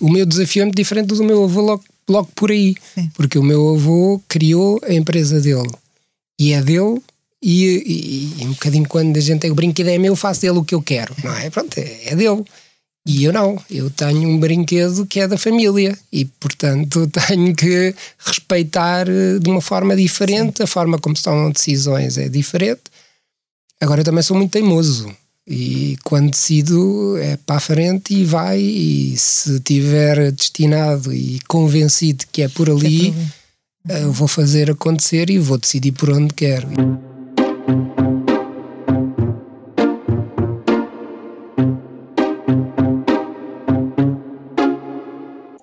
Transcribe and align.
o 0.00 0.10
meu 0.10 0.26
desafio 0.26 0.62
é 0.62 0.64
muito 0.64 0.76
diferente 0.76 1.08
do 1.08 1.24
meu 1.24 1.44
avô 1.44 1.60
logo, 1.60 1.84
logo 2.08 2.28
por 2.34 2.50
aí. 2.50 2.74
Sim. 2.94 3.10
Porque 3.14 3.38
o 3.38 3.42
meu 3.42 3.74
avô 3.74 4.20
criou 4.28 4.80
a 4.82 4.92
empresa 4.92 5.40
dele. 5.40 5.70
E 6.38 6.52
é 6.52 6.62
dele 6.62 7.00
e, 7.42 7.64
e, 7.64 8.42
e, 8.42 8.46
um 8.46 8.52
bocadinho 8.52 8.88
quando 8.88 9.16
a 9.16 9.20
gente 9.20 9.40
tem 9.40 9.50
o 9.50 9.54
brinquedo 9.54 9.88
é 9.88 9.98
meu, 9.98 10.16
faço 10.16 10.40
dele 10.42 10.58
o 10.58 10.64
que 10.64 10.74
eu 10.74 10.82
quero, 10.82 11.14
não 11.22 11.34
é? 11.34 11.48
Pronto, 11.50 11.78
é, 11.78 12.08
é 12.08 12.16
dele. 12.16 12.44
E 13.08 13.22
eu 13.22 13.32
não, 13.32 13.56
eu 13.70 13.88
tenho 13.88 14.28
um 14.28 14.38
brinquedo 14.38 15.06
que 15.06 15.20
é 15.20 15.28
da 15.28 15.38
família 15.38 15.96
e, 16.12 16.24
portanto, 16.24 17.06
tenho 17.28 17.54
que 17.54 17.94
respeitar 18.18 19.08
eh, 19.08 19.38
de 19.38 19.48
uma 19.48 19.60
forma 19.60 19.94
diferente, 19.94 20.56
Sim. 20.56 20.64
a 20.64 20.66
forma 20.66 20.98
como 20.98 21.16
se 21.16 21.22
tomam 21.22 21.52
decisões 21.52 22.18
é 22.18 22.28
diferente. 22.28 22.82
Agora, 23.80 24.00
eu 24.00 24.04
também 24.04 24.22
sou 24.22 24.36
muito 24.36 24.50
teimoso 24.50 25.14
e 25.46 25.96
quando 26.02 26.30
decido 26.30 27.16
é 27.18 27.36
para 27.36 27.56
a 27.56 27.60
frente 27.60 28.14
e 28.14 28.24
vai, 28.24 28.58
e 28.58 29.16
se 29.16 29.60
tiver 29.60 30.32
destinado 30.32 31.12
e 31.12 31.38
convencido 31.46 32.24
que 32.32 32.42
é 32.42 32.48
por 32.48 32.68
ali, 32.68 33.14
é 33.88 34.02
eu 34.02 34.12
vou 34.12 34.26
fazer 34.26 34.70
acontecer 34.70 35.30
e 35.30 35.38
vou 35.38 35.56
decidir 35.56 35.92
por 35.92 36.10
onde 36.10 36.34
quero. 36.34 36.68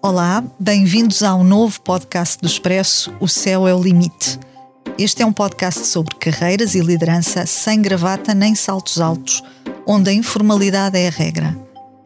Olá, 0.02 0.44
bem-vindos 0.58 1.23
ao 1.23 1.44
novo 1.44 1.81
podcast 1.81 2.38
do 2.40 2.48
Expresso 2.48 3.14
O 3.20 3.28
Céu 3.28 3.68
é 3.68 3.73
o 3.73 3.81
Limite. 3.81 4.40
Este 4.98 5.24
é 5.24 5.26
um 5.26 5.34
podcast 5.34 5.88
sobre 5.88 6.16
carreiras 6.16 6.76
e 6.76 6.80
liderança 6.80 7.48
sem 7.48 7.82
gravata 7.82 8.34
nem 8.36 8.54
saltos 8.54 9.02
altos, 9.02 9.42
onde 9.88 10.12
a 10.12 10.14
informalidade 10.14 10.98
é 10.98 11.08
a 11.08 11.12
regra. 11.12 11.58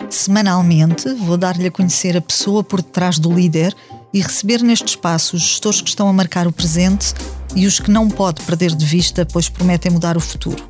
Semanalmente 0.09 1.14
vou 1.16 1.38
dar-lhe 1.38 1.68
a 1.68 1.72
conhecer 1.72 2.16
a 2.16 2.22
pessoa 2.22 2.64
por 2.64 2.81
detrás 2.81 3.20
do 3.20 3.34
líder 3.34 3.76
e 4.14 4.22
receber 4.22 4.62
neste 4.64 4.88
espaço 4.88 5.36
os 5.36 5.42
gestores 5.42 5.81
que 5.81 5.90
estão 5.90 6.08
a 6.08 6.14
marcar 6.14 6.48
o 6.48 6.52
presente 6.52 7.14
e 7.53 7.67
os 7.67 7.78
que 7.78 7.92
não 7.92 8.09
pode 8.09 8.42
perder 8.44 8.73
de 8.73 8.86
vista, 8.86 9.26
pois 9.26 9.50
prometem 9.50 9.92
mudar 9.92 10.16
o 10.16 10.22
futuro. 10.22 10.64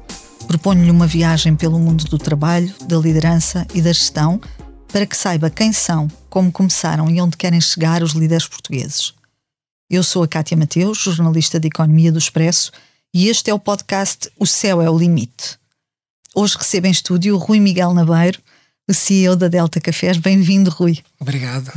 Proponho-lhe 0.48 0.90
uma 0.90 1.06
viagem 1.06 1.56
pelo 1.56 1.78
mundo 1.78 2.04
do 2.06 2.18
trabalho, 2.18 2.74
da 2.88 2.98
liderança 2.98 3.68
e 3.76 3.82
da 3.82 3.94
gestão 3.94 4.42
para 4.88 5.06
que 5.06 5.16
saiba 5.16 5.52
quem 5.52 5.72
são, 5.72 6.08
como 6.32 6.52
começaram 6.52 7.10
e 7.12 7.22
onde 7.22 7.38
querem 7.38 7.62
chegar 7.62 8.02
os 8.02 8.14
líderes 8.14 8.48
portugueses. 8.48 9.17
Eu 9.90 10.04
sou 10.04 10.22
a 10.22 10.28
Cátia 10.28 10.58
Mateus, 10.58 10.98
jornalista 10.98 11.58
de 11.62 11.70
Economia 11.70 12.12
do 12.12 12.18
Expresso, 12.18 12.74
e 13.14 13.30
este 13.30 13.50
é 13.50 13.54
o 13.54 13.60
podcast 13.60 14.30
O 14.38 14.46
Céu 14.46 14.82
é 14.82 14.90
o 14.90 14.98
Limite. 14.98 15.58
Hoje 16.36 16.58
recebo 16.58 16.88
em 16.88 16.92
estúdio 16.92 17.36
o 17.36 17.38
Rui 17.38 17.62
Miguel 17.62 17.94
Nabeiro, 17.94 18.38
o 18.86 18.94
CEO 18.94 19.38
da 19.38 19.48
Delta 19.48 19.80
Cafés. 19.80 20.18
Bem-vindo, 20.18 20.70
Rui. 20.70 21.00
Obrigado. 21.18 21.72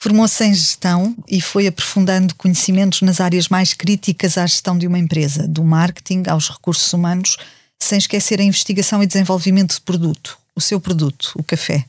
Formou-se 0.00 0.44
em 0.44 0.54
gestão 0.54 1.16
e 1.26 1.40
foi 1.40 1.66
aprofundando 1.66 2.32
conhecimentos 2.36 3.02
nas 3.02 3.20
áreas 3.20 3.48
mais 3.48 3.74
críticas 3.74 4.38
à 4.38 4.46
gestão 4.46 4.78
de 4.78 4.86
uma 4.86 4.98
empresa, 4.98 5.48
do 5.48 5.64
marketing 5.64 6.22
aos 6.28 6.48
recursos 6.48 6.92
humanos, 6.92 7.36
sem 7.76 7.98
esquecer 7.98 8.40
a 8.40 8.44
investigação 8.44 9.02
e 9.02 9.06
desenvolvimento 9.08 9.74
de 9.74 9.80
produto, 9.80 10.38
o 10.54 10.60
seu 10.60 10.80
produto, 10.80 11.32
o 11.34 11.42
café. 11.42 11.84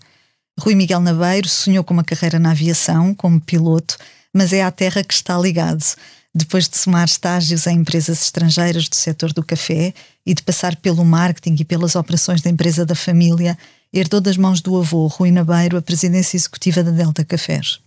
Rui 0.60 0.74
Miguel 0.74 1.00
Nabeiro 1.00 1.48
sonhou 1.48 1.84
com 1.84 1.94
uma 1.94 2.04
carreira 2.04 2.40
na 2.40 2.52
aviação, 2.52 3.14
como 3.14 3.40
piloto, 3.40 3.98
mas 4.34 4.54
é 4.54 4.64
à 4.64 4.72
terra 4.72 5.04
que 5.04 5.14
está 5.14 5.38
ligado. 5.38 5.84
Depois 6.34 6.70
de 6.70 6.78
somar 6.78 7.06
estágios 7.06 7.68
em 7.68 7.80
empresas 7.80 8.22
estrangeiras 8.22 8.88
do 8.88 8.96
setor 8.96 9.34
do 9.34 9.44
café 9.44 9.94
e 10.26 10.34
de 10.34 10.42
passar 10.42 10.76
pelo 10.78 11.04
marketing 11.04 11.58
e 11.60 11.66
pelas 11.66 11.96
operações 11.96 12.42
da 12.42 12.50
empresa 12.50 12.86
da 12.86 12.96
família, 12.96 13.58
herdou 13.94 14.22
das 14.22 14.38
mãos 14.38 14.62
do 14.62 14.78
avô, 14.78 15.08
Rui 15.08 15.30
Nabeiro, 15.30 15.78
a 15.78 15.82
presidência 15.82 16.38
executiva 16.38 16.84
da 16.84 16.92
Delta 16.92 17.26
Cafés. 17.26 17.80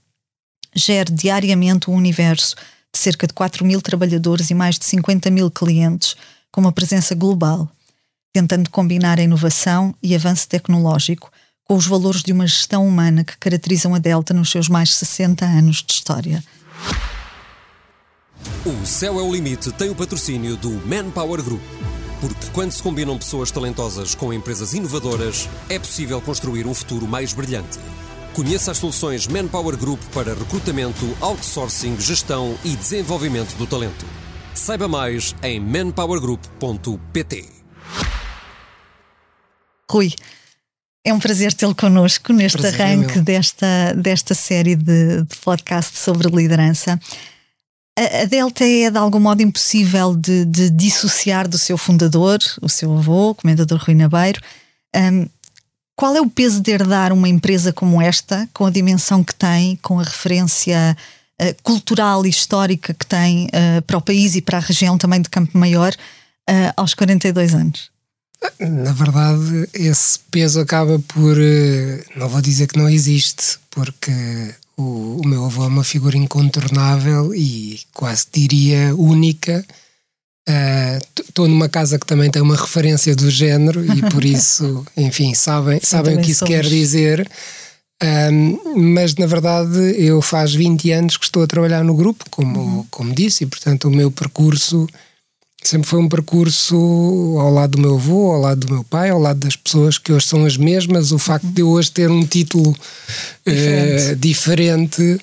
Gere 0.75 1.11
diariamente 1.11 1.91
um 1.91 1.95
universo 1.95 2.55
de 2.93 2.99
cerca 2.99 3.27
de 3.27 3.33
4 3.33 3.65
mil 3.65 3.81
trabalhadores 3.81 4.51
e 4.51 4.55
mais 4.55 4.79
de 4.79 4.85
50 4.85 5.31
mil 5.31 5.51
clientes, 5.51 6.15
com 6.53 6.61
uma 6.61 6.73
presença 6.73 7.15
global, 7.15 7.69
tentando 8.33 8.69
combinar 8.69 9.19
a 9.19 9.23
inovação 9.23 9.95
e 10.03 10.15
avanço 10.15 10.47
tecnológico 10.49 11.31
com 11.65 11.75
os 11.75 11.87
valores 11.87 12.23
de 12.23 12.33
uma 12.33 12.47
gestão 12.47 12.87
humana 12.87 13.25
que 13.25 13.37
caracterizam 13.39 13.95
a 13.95 13.99
Delta 13.99 14.35
nos 14.35 14.51
seus 14.51 14.69
mais 14.69 14.95
60 14.95 15.45
anos 15.45 15.83
de 15.83 15.93
história. 15.93 16.45
O 18.65 18.87
Céu 18.87 19.19
é 19.19 19.23
o 19.23 19.33
Limite 19.33 19.73
tem 19.73 19.91
o 19.91 19.95
patrocínio 19.95 20.57
do 20.57 20.71
Manpower 20.87 21.43
Group. 21.43 21.63
Porque 22.21 22.47
quando 22.53 22.73
se 22.73 22.83
combinam 22.83 23.19
pessoas 23.19 23.51
talentosas 23.51 24.15
com 24.15 24.33
empresas 24.33 24.73
inovadoras, 24.73 25.49
é 25.69 25.79
possível 25.79 26.21
construir 26.21 26.67
um 26.67 26.75
futuro 26.75 27.07
mais 27.07 27.33
brilhante. 27.33 27.79
Conheça 28.35 28.71
as 28.71 28.79
soluções 28.79 29.27
Manpower 29.27 29.77
Group 29.77 30.01
para 30.13 30.35
recrutamento, 30.35 31.17
outsourcing, 31.21 32.01
gestão 32.01 32.59
e 32.65 32.75
desenvolvimento 32.77 33.55
do 33.57 33.67
talento. 33.67 34.07
Saiba 34.55 34.89
mais 34.89 35.35
em 35.43 35.61
manpowergroup.pt. 35.61 37.49
Rui, 39.91 40.15
é 41.05 41.13
um 41.13 41.19
prazer 41.19 41.53
tê-lo 41.53 41.75
connosco 41.75 42.33
neste 42.33 42.57
prazer 42.57 42.81
é 42.81 42.85
arranque 42.85 43.21
desta, 43.21 43.93
desta 43.95 44.35
série 44.35 44.75
de, 44.75 45.23
de 45.23 45.37
podcast 45.45 45.99
sobre 45.99 46.29
liderança. 46.29 46.99
A, 47.97 48.23
a, 48.23 48.25
Delta 48.25 48.65
é 48.65 48.91
de 48.91 48.97
algum 48.97 49.21
modo 49.21 49.43
impossível 49.43 50.17
de, 50.17 50.47
de, 50.47 50.71
dissociar 50.71 51.47
do 51.47 51.59
seu 51.59 51.77
fundador, 51.77 52.39
o 52.61 52.69
seu 52.69 52.97
avô, 52.97 53.31
o 53.31 53.35
comendador 53.35 53.79
Rui 53.85 53.95
Nabeiro. 53.95 54.41
Um, 54.97 55.29
qual 55.95 56.17
é 56.17 56.21
o 56.21 56.29
peso 56.29 56.61
de 56.61 56.73
herdar 56.73 57.13
uma 57.13 57.29
empresa 57.29 57.73
como 57.73 58.01
esta, 58.01 58.49
com 58.53 58.67
a 58.67 58.71
dimensão 58.71 59.23
que 59.23 59.35
tem, 59.35 59.77
com 59.77 60.01
a 60.01 60.03
referência 60.03 60.97
uh, 61.41 61.63
cultural 61.63 62.25
e 62.25 62.31
histórica 62.31 62.95
que 62.95 63.07
tem 63.07 63.47
uh, 63.47 63.83
para 63.83 63.99
o 63.99 64.03
país 64.03 64.35
e 64.35 64.43
para 64.43 64.57
a 64.57 64.61
região 64.61 64.97
também 64.99 65.21
de 65.21 65.29
Campo 65.29 65.57
Maior, 65.57 65.93
uh, 66.51 66.73
aos 66.77 66.95
42 66.95 67.55
anos? 67.55 67.94
Na 68.59 68.93
verdade, 68.93 69.69
esse 69.73 70.19
peso 70.31 70.61
acaba 70.61 70.99
por. 70.99 71.37
Eh, 71.39 72.05
não 72.17 72.29
vou 72.29 72.41
dizer 72.41 72.67
que 72.67 72.79
não 72.79 72.89
existe, 72.89 73.59
porque 73.71 74.13
o, 74.77 75.21
o 75.23 75.27
meu 75.27 75.45
avô 75.45 75.65
é 75.65 75.69
uma 75.69 75.85
figura 75.85 76.17
incontornável 76.17 77.35
e 77.35 77.81
quase 77.93 78.27
diria 78.33 78.95
única. 78.95 79.65
Estou 81.19 81.47
uh, 81.47 81.49
numa 81.49 81.69
casa 81.69 81.99
que 81.99 82.07
também 82.07 82.31
tem 82.31 82.43
uma 82.43 82.57
referência 82.57 83.17
do 83.17 83.31
género 83.31 83.85
e 83.85 84.03
por 84.11 84.23
isso, 84.27 84.85
enfim, 84.97 85.33
sabem, 85.35 85.81
sabem 85.83 86.19
o 86.19 86.21
que 86.21 86.33
isso 86.33 86.41
somos. 86.41 86.55
quer 86.55 86.65
dizer. 86.67 87.29
Um, 88.03 88.93
mas 88.93 89.15
na 89.15 89.25
verdade 89.25 89.79
eu 89.97 90.21
faz 90.21 90.53
20 90.53 90.91
anos 90.91 91.17
que 91.17 91.25
estou 91.25 91.43
a 91.43 91.47
trabalhar 91.47 91.83
no 91.83 91.95
grupo, 91.95 92.25
como, 92.29 92.61
uhum. 92.61 92.87
como 92.91 93.15
disse, 93.15 93.45
e 93.45 93.47
portanto 93.47 93.89
o 93.89 93.91
meu 93.91 94.11
percurso 94.11 94.87
sempre 95.65 95.89
foi 95.89 95.99
um 95.99 96.09
percurso 96.09 96.77
ao 97.39 97.51
lado 97.51 97.73
do 97.73 97.81
meu 97.81 97.95
avô, 97.95 98.33
ao 98.33 98.41
lado 98.41 98.67
do 98.67 98.73
meu 98.73 98.85
pai, 98.85 99.11
ao 99.11 99.19
lado 99.19 99.41
das 99.41 99.57
pessoas 99.57 99.99
que 99.99 100.13
hoje 100.13 100.27
são 100.27 100.45
as 100.45 100.57
mesmas. 100.57 101.11
O 101.11 101.19
facto 101.19 101.47
de 101.47 101.63
eu 101.63 101.69
hoje 101.69 101.91
ter 101.91 102.11
um 102.11 102.25
título 102.25 102.77
diferente, 103.45 104.13
uh, 104.13 104.17
diferente 104.17 105.21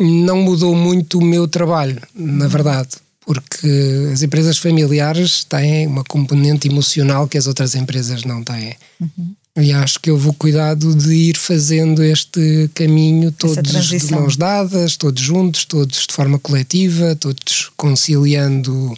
não 0.00 0.38
mudou 0.42 0.74
muito 0.74 1.18
o 1.18 1.24
meu 1.24 1.46
trabalho, 1.46 2.00
na 2.14 2.48
verdade, 2.48 2.90
porque 3.24 3.68
as 4.12 4.22
empresas 4.22 4.58
familiares 4.58 5.44
têm 5.44 5.86
uma 5.86 6.04
componente 6.04 6.68
emocional 6.68 7.28
que 7.28 7.38
as 7.38 7.46
outras 7.46 7.74
empresas 7.74 8.24
não 8.24 8.42
têm. 8.42 8.74
Uhum. 9.00 9.34
E 9.58 9.70
acho 9.70 10.00
que 10.00 10.08
eu 10.08 10.16
vou 10.16 10.32
cuidado 10.32 10.94
de 10.94 11.12
ir 11.12 11.36
fazendo 11.36 12.02
este 12.02 12.70
caminho 12.74 13.30
todos 13.30 13.88
de 13.88 14.10
mãos 14.10 14.34
dadas, 14.34 14.96
todos 14.96 15.22
juntos, 15.22 15.66
todos 15.66 16.06
de 16.06 16.14
forma 16.14 16.38
coletiva, 16.38 17.14
todos 17.16 17.70
conciliando 17.76 18.94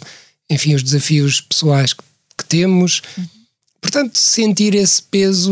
enfim, 0.49 0.75
os 0.75 0.83
desafios 0.83 1.41
pessoais 1.41 1.93
que, 1.93 2.03
que 2.37 2.45
temos. 2.45 3.01
Portanto, 3.81 4.17
sentir 4.17 4.73
esse 4.73 5.01
peso, 5.03 5.51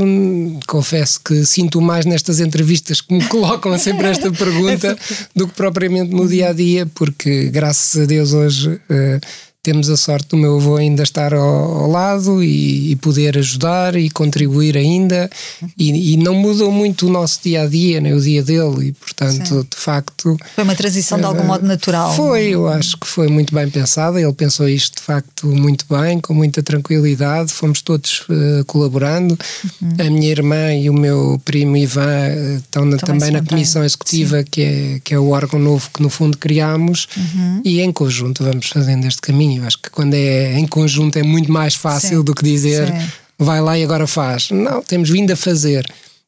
confesso 0.67 1.21
que 1.23 1.45
sinto 1.45 1.79
mais 1.79 2.03
nestas 2.03 2.39
entrevistas 2.39 2.99
que 2.99 3.13
me 3.13 3.23
colocam 3.29 3.77
sempre 3.77 4.07
esta 4.07 4.31
pergunta 4.31 4.97
do 5.35 5.47
que 5.47 5.53
propriamente 5.53 6.13
no 6.13 6.27
dia 6.27 6.49
a 6.49 6.53
dia, 6.53 6.85
porque 6.87 7.49
graças 7.49 8.01
a 8.01 8.05
Deus 8.05 8.33
hoje 8.33 8.69
uh, 8.69 9.21
temos 9.63 9.89
a 9.89 9.95
sorte 9.95 10.27
do 10.27 10.37
meu 10.37 10.57
avô 10.57 10.75
ainda 10.75 11.03
estar 11.03 11.33
ao, 11.33 11.41
ao 11.41 11.89
lado 11.89 12.43
e, 12.43 12.91
e, 12.91 12.95
poder 12.97 13.37
ajudar 13.37 13.95
e 13.95 14.09
contribuir 14.09 14.75
ainda 14.75 15.29
e, 15.77 16.13
e, 16.13 16.17
não 16.17 16.35
mudou 16.35 16.69
muito 16.69 17.07
o 17.07 17.09
nosso 17.09 17.39
dia 17.41 17.63
a 17.63 17.65
dia, 17.65 18.01
nem 18.01 18.13
o 18.13 18.19
dia 18.19 18.43
dele 18.43 18.89
e 18.89 18.91
portanto 18.91 19.47
Sim. 19.47 19.67
de 19.69 19.77
facto 19.77 20.37
foi 20.53 20.63
uma 20.65 20.75
transição 20.75 21.17
uh, 21.17 21.21
de 21.21 21.27
algum 21.27 21.45
modo 21.45 21.65
natural. 21.65 22.13
Foi, 22.13 22.49
eu 22.49 22.67
acho 22.67 22.97
que 22.97 23.07
foi 23.07 23.29
muito 23.29 23.55
bem 23.55 23.69
pensada. 23.69 24.19
Ele 24.19 24.33
pensou 24.33 24.67
isto 24.67 24.97
de 24.97 25.01
facto 25.01 25.47
muito 25.47 25.85
bem, 25.89 26.19
com 26.19 26.33
muita 26.33 26.61
tranquilidade. 26.61 27.53
Fomos 27.53 27.81
todos 27.81 28.25
uh, 28.29 28.65
colaborando. 28.65 29.37
Uhum. 29.81 29.93
A 29.99 30.03
minha 30.09 30.29
irmã 30.29 30.73
e 30.73 30.89
o 30.89 30.93
meu 30.93 31.41
primo 31.45 31.77
Ivan 31.77 32.01
uh, 32.03 32.57
estão 32.57 32.85
na, 32.85 32.97
também, 32.97 33.19
também 33.19 33.31
na 33.31 33.47
comissão 33.47 33.83
executiva 33.83 34.43
que 34.43 34.61
é 34.61 34.99
que 35.03 35.13
é 35.13 35.19
o 35.19 35.29
órgão 35.29 35.59
novo 35.59 35.89
que 35.93 36.01
no 36.01 36.09
fundo 36.09 36.37
criámos 36.37 37.07
uhum. 37.15 37.61
e 37.63 37.79
em 37.79 37.91
conjunto 37.91 38.43
vamos 38.43 38.67
fazendo 38.67 39.05
este 39.05 39.21
caminho 39.21 39.52
caminho. 39.53 39.65
Acho 39.65 39.77
que 39.77 39.89
quando 39.89 40.13
é 40.13 40.57
em 40.57 40.67
conjunto 40.67 41.17
é 41.17 41.23
muito 41.23 41.51
mais 41.51 41.75
fácil 41.75 42.19
Sim. 42.19 42.23
do 42.23 42.33
que 42.33 42.43
dizer 42.43 42.87
Sim. 42.87 43.11
vai 43.37 43.61
lá 43.61 43.77
e 43.77 43.83
agora 43.83 44.07
faz. 44.07 44.49
Não, 44.49 44.81
temos 44.81 45.09
vindo 45.09 45.31
a 45.31 45.35
fazer. 45.35 45.85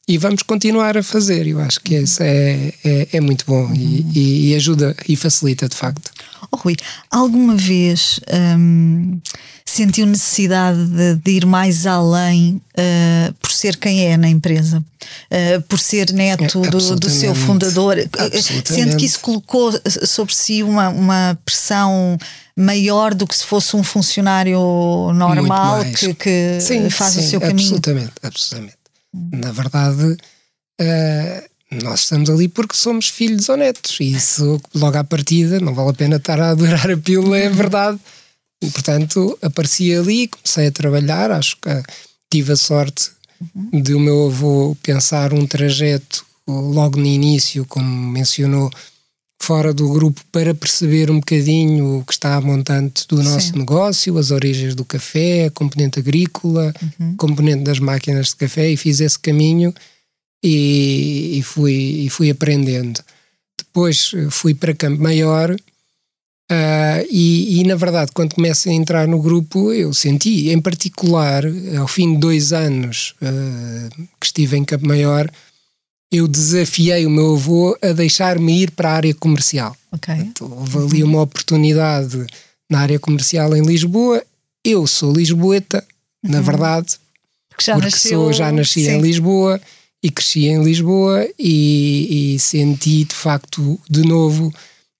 e 0.08 0.16
vamos 0.18 0.42
continuar 0.42 0.96
a 0.96 1.02
fazer. 1.02 1.46
Eu 1.46 1.60
acho 1.60 1.80
que 1.80 1.96
isso 1.96 2.22
é, 2.22 2.72
é, 2.84 3.08
é 3.12 3.20
muito 3.20 3.44
bom 3.46 3.64
uhum. 3.64 3.74
e, 3.74 4.50
e, 4.50 4.54
ajuda 4.54 4.94
e 5.08 5.16
facilita 5.16 5.68
de 5.68 5.74
facto. 5.74 6.10
Oh, 6.50 6.56
Rui, 6.56 6.76
alguma 7.10 7.56
vez 7.56 8.20
hum, 8.56 9.18
sentiu 9.70 10.06
necessidade 10.06 10.86
de, 10.86 11.16
de, 11.16 11.30
ir 11.32 11.44
mais 11.44 11.86
além 11.86 12.62
uh, 12.78 13.34
por 13.34 13.50
ser 13.50 13.76
quem 13.76 14.06
é 14.06 14.16
na 14.16 14.28
empresa? 14.28 14.78
Uh, 14.78 15.60
por 15.62 15.78
ser 15.78 16.12
neto 16.12 16.64
é, 16.64 16.70
do, 16.70 16.96
do, 16.96 17.10
seu 17.10 17.34
fundador? 17.34 17.96
Sente 18.64 18.96
que 18.96 19.04
isso 19.04 19.20
colocou 19.20 19.72
sobre 20.04 20.34
si 20.34 20.62
uma, 20.62 20.88
uma 20.88 21.38
pressão 21.44 22.16
maior 22.56 23.12
do 23.12 23.26
que 23.26 23.36
se 23.36 23.44
fosse 23.44 23.76
um 23.76 23.82
funcionário 23.82 24.58
normal 25.12 25.84
que, 25.84 26.14
que 26.14 26.58
sim, 26.60 26.88
faz 26.88 27.14
sim, 27.14 27.20
o 27.20 27.22
seu 27.22 27.40
caminho? 27.40 27.60
Absolutamente, 27.60 28.12
absolutamente. 28.22 28.76
Na 29.32 29.52
verdade, 29.52 30.16
uh, 30.80 31.82
nós 31.82 32.00
estamos 32.00 32.30
ali 32.30 32.48
porque 32.48 32.76
somos 32.76 33.08
filhos 33.08 33.48
ou 33.48 33.56
netos, 33.56 33.98
e 34.00 34.12
isso 34.12 34.60
logo 34.74 34.96
à 34.96 35.04
partida 35.04 35.60
não 35.60 35.74
vale 35.74 35.90
a 35.90 35.94
pena 35.94 36.16
estar 36.16 36.40
a 36.40 36.50
adorar 36.50 36.90
a 36.90 36.96
pílula, 36.96 37.36
é 37.36 37.48
verdade. 37.48 37.98
E, 38.62 38.70
portanto, 38.70 39.38
apareci 39.42 39.94
ali, 39.94 40.28
comecei 40.28 40.68
a 40.68 40.72
trabalhar, 40.72 41.30
acho 41.30 41.56
que 41.58 41.82
tive 42.30 42.52
a 42.52 42.56
sorte 42.56 43.10
uhum. 43.40 43.82
de 43.82 43.94
o 43.94 44.00
meu 44.00 44.26
avô 44.26 44.76
pensar 44.82 45.32
um 45.32 45.46
trajeto 45.46 46.24
logo 46.48 46.98
no 46.98 47.06
início, 47.06 47.64
como 47.66 47.88
mencionou, 47.88 48.70
fora 49.42 49.72
do 49.72 49.88
grupo 49.92 50.22
para 50.32 50.54
perceber 50.54 51.10
um 51.10 51.20
bocadinho 51.20 51.98
o 51.98 52.04
que 52.04 52.12
está 52.12 52.36
a 52.36 52.40
montante 52.40 53.06
do 53.06 53.22
nosso 53.22 53.52
Sim. 53.52 53.58
negócio, 53.58 54.16
as 54.18 54.30
origens 54.30 54.74
do 54.74 54.84
café, 54.84 55.46
a 55.46 55.50
componente 55.50 55.98
agrícola, 55.98 56.72
uhum. 56.98 57.16
componente 57.16 57.62
das 57.64 57.78
máquinas 57.78 58.28
de 58.28 58.36
café 58.36 58.70
e 58.70 58.76
fiz 58.76 59.00
esse 59.00 59.18
caminho 59.18 59.74
e, 60.42 61.38
e, 61.38 61.42
fui, 61.42 61.74
e 61.74 62.10
fui 62.10 62.30
aprendendo. 62.30 63.00
Depois 63.58 64.12
eh, 64.14 64.28
fui 64.30 64.54
para 64.54 64.74
Campo 64.74 65.02
Maior 65.02 65.54
uh, 66.50 67.06
e, 67.10 67.60
e, 67.60 67.64
na 67.64 67.74
verdade, 67.74 68.12
quando 68.12 68.34
comecei 68.34 68.72
a 68.72 68.76
entrar 68.76 69.06
no 69.06 69.20
grupo, 69.20 69.72
eu 69.72 69.92
senti, 69.92 70.50
em 70.50 70.60
particular, 70.60 71.44
ao 71.78 71.88
fim 71.88 72.14
de 72.14 72.20
dois 72.20 72.52
anos 72.52 73.14
uh, 73.22 74.08
que 74.20 74.26
estive 74.26 74.56
em 74.56 74.64
Campo 74.64 74.86
Maior, 74.86 75.30
eu 76.10 76.28
desafiei 76.28 77.04
o 77.04 77.10
meu 77.10 77.34
avô 77.34 77.76
a 77.82 77.92
deixar-me 77.92 78.62
ir 78.62 78.70
para 78.70 78.90
a 78.90 78.94
área 78.94 79.14
comercial. 79.14 79.76
Okay. 79.92 80.14
Então, 80.14 80.50
houve 80.50 80.78
ali 80.78 81.02
uma 81.02 81.22
oportunidade 81.22 82.24
na 82.70 82.80
área 82.80 82.98
comercial 82.98 83.54
em 83.56 83.62
Lisboa. 83.62 84.22
Eu 84.64 84.86
sou 84.86 85.12
lisboeta, 85.12 85.84
uhum. 86.24 86.30
na 86.30 86.40
verdade, 86.40 86.96
porque, 87.48 87.64
já 87.64 87.74
porque 87.74 87.90
nasceu... 87.90 88.20
sou, 88.20 88.32
já 88.32 88.52
nasci 88.52 88.84
Sim. 88.84 88.92
em 88.92 89.00
Lisboa 89.00 89.60
e 90.02 90.10
cresci 90.10 90.46
em 90.46 90.62
Lisboa 90.62 91.26
e, 91.38 92.34
e, 92.34 92.38
senti 92.38 93.04
de 93.04 93.14
facto 93.14 93.80
de 93.88 94.02
novo 94.02 94.52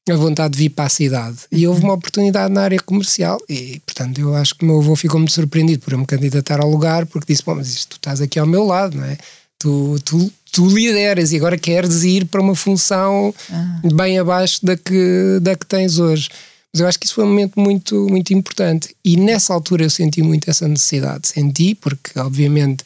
a 0.09 0.17
vontade 0.17 0.53
de 0.53 0.59
vir 0.59 0.71
para 0.71 0.85
a 0.85 0.89
cidade. 0.89 1.37
Uhum. 1.51 1.59
E 1.59 1.67
houve 1.67 1.83
uma 1.83 1.95
oportunidade 1.95 2.53
na 2.53 2.63
área 2.63 2.79
comercial 2.81 3.39
e, 3.49 3.81
portanto, 3.85 4.21
eu 4.21 4.35
acho 4.35 4.55
que 4.55 4.65
o 4.65 4.67
meu 4.67 4.79
avô 4.79 4.95
ficou 4.95 5.19
muito 5.19 5.33
surpreendido 5.33 5.83
por 5.83 5.93
eu 5.93 5.99
me 5.99 6.07
candidatar 6.07 6.61
ao 6.61 6.71
lugar 6.71 7.07
porque 7.07 7.33
disse: 7.33 7.45
Bom, 7.45 7.57
mas 7.57 7.69
isto, 7.69 7.91
tu 7.91 7.97
estás 7.97 8.21
aqui 8.21 8.39
ao 8.39 8.47
meu 8.47 8.65
lado, 8.65 8.97
não 8.97 9.05
é? 9.05 9.19
Tu, 9.59 9.99
tu, 10.05 10.33
tu 10.53 10.67
lideras 10.69 11.33
e 11.33 11.37
agora 11.37 11.59
queres 11.59 12.05
ir 12.05 12.27
para 12.27 12.41
uma 12.41 12.55
função 12.55 13.35
ah. 13.51 13.81
bem 13.95 14.19
abaixo 14.19 14.65
da 14.65 14.77
que, 14.77 15.39
da 15.41 15.57
que 15.57 15.67
tens 15.67 15.99
hoje. 15.99 16.29
Mas 16.73 16.81
eu 16.81 16.87
acho 16.87 16.99
que 16.99 17.07
isso 17.07 17.15
foi 17.15 17.25
um 17.25 17.29
momento 17.29 17.59
muito, 17.59 18.07
muito 18.09 18.35
importante. 18.35 18.95
E 19.03 19.17
nessa 19.17 19.55
altura 19.55 19.85
eu 19.85 19.91
senti 19.91 20.23
muito 20.23 20.51
essa 20.51 20.69
necessidade. 20.69 21.29
Senti, 21.29 21.75
porque 21.75 22.19
obviamente 22.19 22.85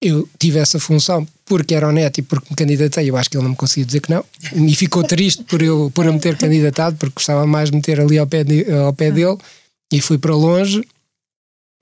eu 0.00 0.28
tive 0.38 0.58
essa 0.58 0.78
função 0.78 1.26
porque 1.44 1.74
era 1.74 1.88
honesto 1.88 2.18
e 2.18 2.22
porque 2.22 2.48
me 2.50 2.56
candidatei. 2.56 3.08
Eu 3.08 3.16
acho 3.16 3.30
que 3.30 3.36
ele 3.36 3.44
não 3.44 3.50
me 3.50 3.56
conseguiu 3.56 3.86
dizer 3.86 4.00
que 4.00 4.10
não. 4.10 4.24
E 4.54 4.74
ficou 4.74 5.02
triste 5.04 5.44
por 5.44 5.62
eu, 5.62 5.90
por 5.94 6.04
eu 6.04 6.12
me 6.12 6.20
ter 6.20 6.36
candidatado, 6.36 6.96
porque 6.96 7.14
gostava 7.14 7.46
mais 7.46 7.70
de 7.70 7.76
me 7.76 7.82
ter 7.82 8.00
ali 8.00 8.18
ao 8.18 8.26
pé, 8.26 8.44
de, 8.44 8.70
ao 8.72 8.92
pé 8.92 9.10
dele. 9.10 9.38
E 9.92 10.00
fui 10.00 10.18
para 10.18 10.34
longe. 10.34 10.82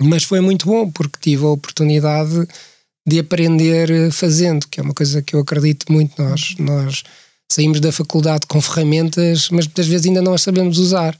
Mas 0.00 0.24
foi 0.24 0.40
muito 0.40 0.66
bom, 0.66 0.90
porque 0.90 1.18
tive 1.20 1.44
a 1.44 1.48
oportunidade 1.48 2.46
de 3.06 3.18
aprender 3.18 3.90
eh, 3.90 4.10
fazendo, 4.10 4.66
que 4.66 4.80
é 4.80 4.82
uma 4.82 4.94
coisa 4.94 5.22
que 5.22 5.36
eu 5.36 5.40
acredito 5.40 5.90
muito. 5.90 6.20
Nós, 6.20 6.56
nós 6.58 7.04
saímos 7.50 7.80
da 7.80 7.92
faculdade 7.92 8.46
com 8.46 8.60
ferramentas, 8.60 9.48
mas 9.50 9.66
muitas 9.66 9.86
vezes 9.86 10.06
ainda 10.06 10.22
não 10.22 10.34
as 10.34 10.42
sabemos 10.42 10.78
usar. 10.78 11.18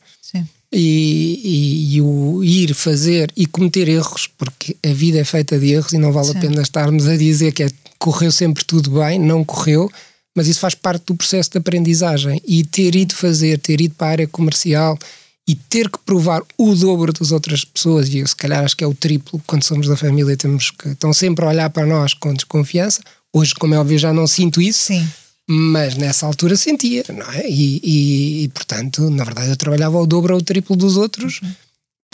E, 0.77 1.41
e, 1.45 1.97
e, 1.97 2.01
o 2.03 2.43
ir 2.43 2.75
fazer 2.75 3.31
e 3.37 3.47
cometer 3.47 3.89
erros, 3.89 4.27
porque 4.27 4.77
a 4.85 4.93
vida 4.93 5.21
é 5.21 5.25
feita 5.25 5.57
de 5.59 5.73
erros 5.73 5.93
e 5.93 5.99
não 5.99 6.13
vale 6.13 6.33
Sim. 6.33 6.39
a 6.39 6.41
pena 6.41 6.63
estarmos 6.63 7.07
a 7.07 7.17
dizer 7.17 7.53
que 7.53 7.63
é, 7.63 7.71
correu 7.99 8.33
sempre 8.33 8.65
tudo 8.65 8.91
bem, 8.91 9.19
não 9.19 9.45
correu, 9.45 9.89
mas 10.35 10.49
isso 10.49 10.59
faz 10.59 10.75
parte 10.75 11.05
do 11.07 11.15
processo 11.15 11.51
de 11.53 11.59
aprendizagem. 11.59 12.43
E 12.45 12.65
ter 12.65 12.97
ido 12.97 13.15
fazer, 13.15 13.59
ter 13.59 13.81
ido 13.81 13.95
para 13.95 14.09
a 14.09 14.11
área 14.11 14.27
comercial 14.27 14.99
e 15.47 15.55
ter 15.55 15.89
que 15.89 15.99
provar 15.99 16.43
o 16.59 16.75
dobro 16.75 17.13
das 17.13 17.31
outras 17.31 17.65
pessoas, 17.65 18.09
e 18.09 18.19
eu 18.19 18.27
se 18.27 18.35
calhar 18.35 18.65
acho 18.65 18.77
que 18.77 18.83
é 18.83 18.87
o 18.87 18.95
triplo, 18.95 19.41
quando 19.47 19.63
somos 19.63 19.87
da 19.87 19.97
família, 19.97 20.37
temos 20.37 20.71
que 20.71 20.89
estão 20.89 21.13
sempre 21.13 21.45
a 21.45 21.49
olhar 21.49 21.71
para 21.71 21.87
nós 21.87 22.15
com 22.15 22.35
desconfiança. 22.35 23.01
Hoje, 23.33 23.55
como 23.55 23.75
é 23.75 23.79
óbvio, 23.79 23.99
já 23.99 24.13
não 24.13 24.27
sinto 24.27 24.61
isso. 24.61 24.87
Sim. 24.87 25.07
Mas 25.49 25.95
nessa 25.97 26.27
altura 26.27 26.57
sentia, 26.57 27.05
não 27.09 27.31
é? 27.33 27.49
E, 27.49 27.81
e, 27.83 28.45
e, 28.45 28.49
portanto, 28.49 29.11
na 29.11 29.25
verdade, 29.25 29.51
eu 29.51 29.57
trabalhava 29.57 29.99
o 29.99 30.07
dobro 30.07 30.35
ou 30.35 30.41
o 30.41 30.43
triplo 30.43 30.75
dos 30.75 30.97
outros, 30.97 31.41
uhum 31.43 31.53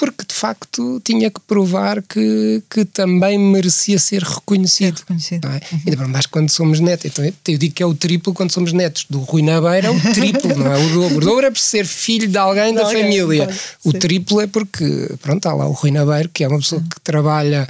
porque 0.01 0.25
de 0.27 0.35
facto 0.35 0.99
tinha 1.05 1.31
que 1.31 1.41
provar 1.41 2.01
que, 2.01 2.63
que 2.71 2.87
também 2.87 3.39
merecia 3.39 3.99
ser 3.99 4.23
reconhecido. 4.23 4.97
Ser 4.97 5.03
reconhecido. 5.03 5.45
Não 5.47 5.55
é? 5.55 5.61
Uhum. 5.71 5.81
Ainda 5.87 6.09
mais 6.09 6.25
quando 6.25 6.49
somos 6.49 6.81
netos. 6.81 7.05
Então 7.05 7.23
eu 7.23 7.59
digo 7.59 7.75
que 7.75 7.83
é 7.83 7.87
o 7.87 7.95
triplo 7.95 8.33
quando 8.33 8.51
somos 8.51 8.73
netos 8.73 9.05
do 9.11 9.19
Rui 9.19 9.43
é 9.47 9.91
o 9.91 10.01
triplo, 10.15 10.57
não 10.57 10.73
é 10.73 10.79
o 10.79 10.89
dobro. 10.89 11.19
O 11.19 11.21
dobro 11.21 11.45
é 11.45 11.51
por 11.51 11.61
ser 11.61 11.85
filho 11.85 12.27
de 12.27 12.39
alguém 12.39 12.73
da 12.73 12.87
família. 12.87 13.47
o 13.85 13.93
triplo 13.93 14.41
é 14.41 14.47
porque, 14.47 15.11
pronto, 15.21 15.45
há 15.47 15.53
lá 15.53 15.69
o 15.69 15.73
Rui 15.73 15.93
que 16.33 16.45
é 16.45 16.49
uma 16.49 16.59
pessoa 16.59 16.81
que 16.81 16.99
trabalha. 17.03 17.69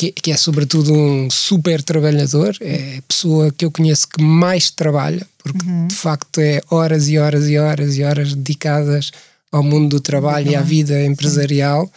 Que, 0.00 0.12
que 0.12 0.32
é 0.32 0.36
sobretudo 0.38 0.94
um 0.94 1.28
super 1.28 1.82
trabalhador, 1.82 2.56
é 2.58 2.96
a 3.00 3.02
pessoa 3.02 3.50
que 3.50 3.66
eu 3.66 3.70
conheço 3.70 4.08
que 4.08 4.22
mais 4.22 4.70
trabalha, 4.70 5.26
porque 5.36 5.66
uhum. 5.68 5.88
de 5.88 5.94
facto 5.94 6.40
é 6.40 6.62
horas 6.70 7.06
e 7.06 7.18
horas 7.18 7.46
e 7.46 7.58
horas 7.58 7.98
e 7.98 8.02
horas 8.02 8.34
dedicadas 8.34 9.10
ao 9.52 9.62
mundo 9.62 9.90
do 9.90 10.00
trabalho 10.00 10.52
e 10.52 10.56
à 10.56 10.62
vida 10.62 11.04
empresarial. 11.04 11.84
Sim. 11.84 11.90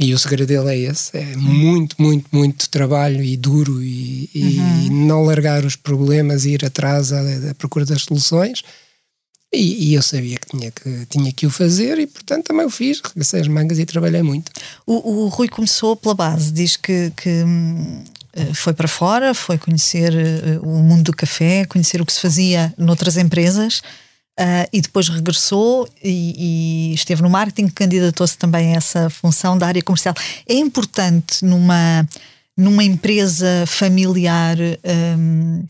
E 0.00 0.12
o 0.12 0.18
segredo 0.18 0.48
dele 0.48 0.68
é 0.68 0.90
esse: 0.90 1.16
é 1.16 1.34
muito, 1.34 1.96
muito, 1.98 2.26
muito 2.30 2.68
trabalho 2.68 3.24
e 3.24 3.38
duro 3.38 3.82
e, 3.82 4.28
uhum. 4.34 4.82
e 4.84 4.90
não 4.90 5.24
largar 5.24 5.64
os 5.64 5.76
problemas 5.76 6.44
e 6.44 6.50
ir 6.50 6.64
atrás 6.66 7.10
à, 7.10 7.20
à 7.20 7.54
procura 7.54 7.86
das 7.86 8.02
soluções. 8.02 8.62
E, 9.52 9.90
e, 9.90 9.94
eu 9.94 10.02
sabia 10.02 10.38
que 10.38 10.46
tinha, 10.46 10.70
que 10.70 11.06
tinha 11.06 11.32
que 11.32 11.44
o 11.44 11.50
fazer 11.50 11.98
e, 11.98 12.06
portanto, 12.06 12.44
também 12.44 12.64
o 12.64 12.70
fiz. 12.70 13.00
Regacei 13.00 13.40
as 13.40 13.48
mangas 13.48 13.80
e 13.80 13.84
trabalhei 13.84 14.22
muito. 14.22 14.52
O, 14.86 15.24
o 15.24 15.28
Rui 15.28 15.48
começou 15.48 15.96
pela 15.96 16.14
base, 16.14 16.52
diz 16.52 16.76
que, 16.76 17.12
que 17.16 17.42
hum, 17.42 18.04
foi 18.54 18.72
para 18.72 18.86
fora, 18.86 19.34
foi 19.34 19.58
conhecer 19.58 20.12
uh, 20.12 20.68
o 20.68 20.82
mundo 20.82 21.04
do 21.04 21.16
café, 21.16 21.64
conhecer 21.64 22.00
o 22.00 22.06
que 22.06 22.12
se 22.12 22.20
fazia 22.20 22.72
noutras 22.78 23.16
empresas. 23.16 23.82
Uh, 24.38 24.64
e 24.72 24.80
depois 24.80 25.08
regressou 25.08 25.86
e, 26.02 26.92
e 26.92 26.94
esteve 26.94 27.20
no 27.20 27.28
marketing, 27.28 27.68
candidatou-se 27.68 28.38
também 28.38 28.72
a 28.72 28.76
essa 28.76 29.10
função 29.10 29.58
da 29.58 29.66
área 29.66 29.82
comercial. 29.82 30.14
É 30.48 30.54
importante 30.54 31.44
numa, 31.44 32.08
numa 32.56 32.84
empresa 32.84 33.64
familiar 33.66 34.56
um, 35.18 35.64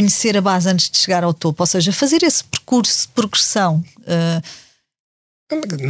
conhecer 0.00 0.36
a 0.36 0.40
base 0.40 0.68
antes 0.68 0.90
de 0.90 0.98
chegar 0.98 1.22
ao 1.22 1.34
topo, 1.34 1.62
ou 1.62 1.66
seja, 1.66 1.92
fazer 1.92 2.22
esse 2.22 2.42
percurso 2.44 3.02
de 3.02 3.08
progressão. 3.08 3.84
Uh, 3.98 4.42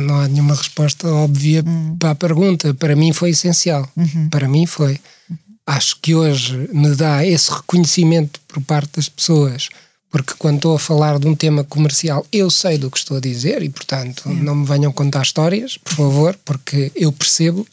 não 0.06 0.20
há 0.20 0.28
nenhuma 0.28 0.54
resposta 0.54 1.06
óbvia 1.08 1.62
uhum. 1.66 1.96
para 1.98 2.10
a 2.10 2.14
pergunta. 2.14 2.72
Para 2.74 2.96
mim 2.96 3.12
foi 3.12 3.30
essencial. 3.30 3.88
Uhum. 3.96 4.28
Para 4.30 4.48
mim 4.48 4.66
foi. 4.66 4.98
Uhum. 5.28 5.36
Acho 5.66 5.98
que 6.00 6.14
hoje 6.14 6.68
me 6.72 6.94
dá 6.94 7.24
esse 7.24 7.50
reconhecimento 7.50 8.40
por 8.48 8.62
parte 8.62 8.96
das 8.96 9.08
pessoas 9.08 9.68
porque 10.10 10.34
quando 10.36 10.56
estou 10.56 10.74
a 10.74 10.78
falar 10.78 11.18
de 11.18 11.28
um 11.28 11.36
tema 11.36 11.62
comercial, 11.62 12.26
eu 12.32 12.50
sei 12.50 12.76
do 12.76 12.90
que 12.90 12.98
estou 12.98 13.18
a 13.18 13.20
dizer 13.20 13.62
e, 13.62 13.68
portanto, 13.68 14.28
não 14.28 14.56
me 14.56 14.66
venham 14.66 14.90
contar 14.90 15.22
histórias, 15.22 15.78
por 15.78 15.94
favor, 15.94 16.38
porque 16.44 16.90
eu 16.96 17.12
percebo. 17.12 17.64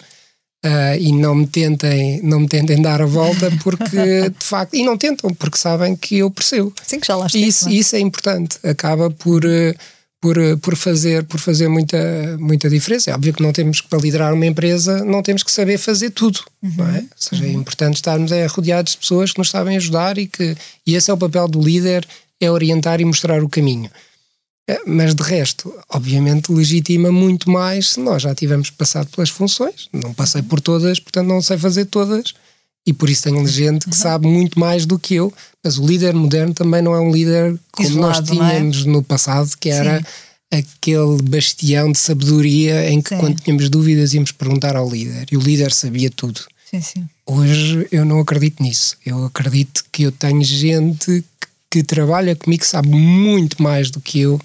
Uh, 0.65 0.97
e 0.99 1.11
não 1.11 1.35
me 1.35 1.45
tentem 1.45 2.19
não 2.23 2.39
me 2.39 2.47
tentem 2.47 2.81
dar 2.81 2.99
a 2.99 3.05
volta 3.05 3.51
porque 3.63 3.95
de 3.95 4.43
facto 4.43 4.73
e 4.73 4.83
não 4.83 4.97
tentam 4.97 5.31
porque 5.31 5.55
sabem 5.55 5.95
que 5.95 6.17
eu 6.17 6.31
percebo 6.31 6.73
sim 6.83 6.99
que 6.99 7.05
já 7.05 7.15
lá 7.15 7.27
isso, 7.31 7.69
isso 7.69 7.95
é 7.95 7.99
importante 7.99 8.57
acaba 8.63 9.11
por 9.11 9.45
uh, 9.45 9.75
por, 10.19 10.35
uh, 10.35 10.57
por 10.57 10.75
fazer 10.75 11.23
por 11.25 11.39
fazer 11.39 11.67
muita 11.67 12.37
muita 12.39 12.67
diferença 12.71 13.11
é 13.11 13.13
óbvio 13.13 13.35
que 13.35 13.43
não 13.43 13.53
temos 13.53 13.81
que 13.81 13.87
para 13.87 13.99
liderar 13.99 14.33
uma 14.33 14.47
empresa 14.47 15.05
não 15.05 15.21
temos 15.21 15.43
que 15.43 15.51
saber 15.51 15.77
fazer 15.77 16.09
tudo 16.09 16.39
uhum. 16.63 16.73
não 16.75 16.87
é? 16.87 17.01
ou 17.01 17.07
seja 17.15 17.43
é 17.43 17.47
uhum. 17.49 17.53
é 17.53 17.55
importante 17.55 17.95
estarmos 17.97 18.31
é, 18.31 18.47
rodeados 18.47 18.93
de 18.93 18.97
pessoas 18.97 19.31
que 19.31 19.37
nos 19.37 19.51
sabem 19.51 19.77
ajudar 19.77 20.17
e 20.17 20.25
que 20.25 20.57
e 20.87 20.95
esse 20.95 21.11
é 21.11 21.13
o 21.13 21.17
papel 21.17 21.47
do 21.47 21.61
líder 21.61 22.03
é 22.39 22.51
orientar 22.51 23.01
e 23.01 23.05
mostrar 23.05 23.43
o 23.43 23.49
caminho. 23.49 23.89
É, 24.69 24.81
mas 24.85 25.15
de 25.15 25.23
resto, 25.23 25.73
obviamente, 25.89 26.51
legitima 26.51 27.09
muito 27.11 27.49
mais 27.49 27.91
se 27.91 27.99
nós 28.01 28.21
já 28.21 28.35
tivemos 28.35 28.69
passado 28.69 29.07
pelas 29.07 29.29
funções. 29.29 29.87
Não 29.93 30.13
passei 30.13 30.41
por 30.41 30.59
todas, 30.59 30.99
portanto 30.99 31.27
não 31.27 31.41
sei 31.41 31.57
fazer 31.57 31.85
todas 31.85 32.33
e 32.87 32.93
por 32.93 33.09
isso 33.09 33.23
tenho 33.23 33.45
gente 33.45 33.83
que 33.83 33.95
uhum. 33.95 34.01
sabe 34.01 34.27
muito 34.27 34.57
mais 34.57 34.85
do 34.85 34.97
que 34.97 35.15
eu, 35.15 35.33
mas 35.61 35.77
o 35.77 35.85
líder 35.85 36.13
moderno 36.13 36.53
também 36.53 36.81
não 36.81 36.95
é 36.95 36.99
um 37.01 37.11
líder 37.11 37.59
como 37.69 37.89
Isolado, 37.89 38.17
nós 38.17 38.29
é? 38.29 38.31
tínhamos 38.31 38.85
é? 38.85 38.89
no 38.89 39.03
passado, 39.03 39.51
que 39.59 39.69
era 39.69 39.99
Sim. 39.99 40.05
aquele 40.53 41.21
bastião 41.21 41.91
de 41.91 41.97
sabedoria 41.97 42.89
em 42.89 43.01
que 43.01 43.09
sim. 43.09 43.17
quando 43.17 43.41
tínhamos 43.41 43.69
dúvidas 43.69 44.13
íamos 44.13 44.31
perguntar 44.31 44.77
ao 44.77 44.89
líder 44.89 45.27
e 45.29 45.35
o 45.35 45.41
líder 45.41 45.73
sabia 45.73 46.09
tudo. 46.09 46.39
Sim, 46.71 46.81
sim. 46.81 47.09
Hoje 47.25 47.85
eu 47.91 48.05
não 48.05 48.19
acredito 48.19 48.63
nisso. 48.63 48.95
Eu 49.05 49.25
acredito 49.25 49.83
que 49.91 50.03
eu 50.03 50.11
tenho 50.11 50.41
gente 50.43 51.25
que, 51.41 51.47
que 51.69 51.83
trabalha 51.83 52.37
comigo 52.37 52.61
que 52.61 52.69
sabe 52.69 52.87
muito 52.87 53.61
mais 53.61 53.91
do 53.91 53.99
que 53.99 54.21
eu 54.21 54.39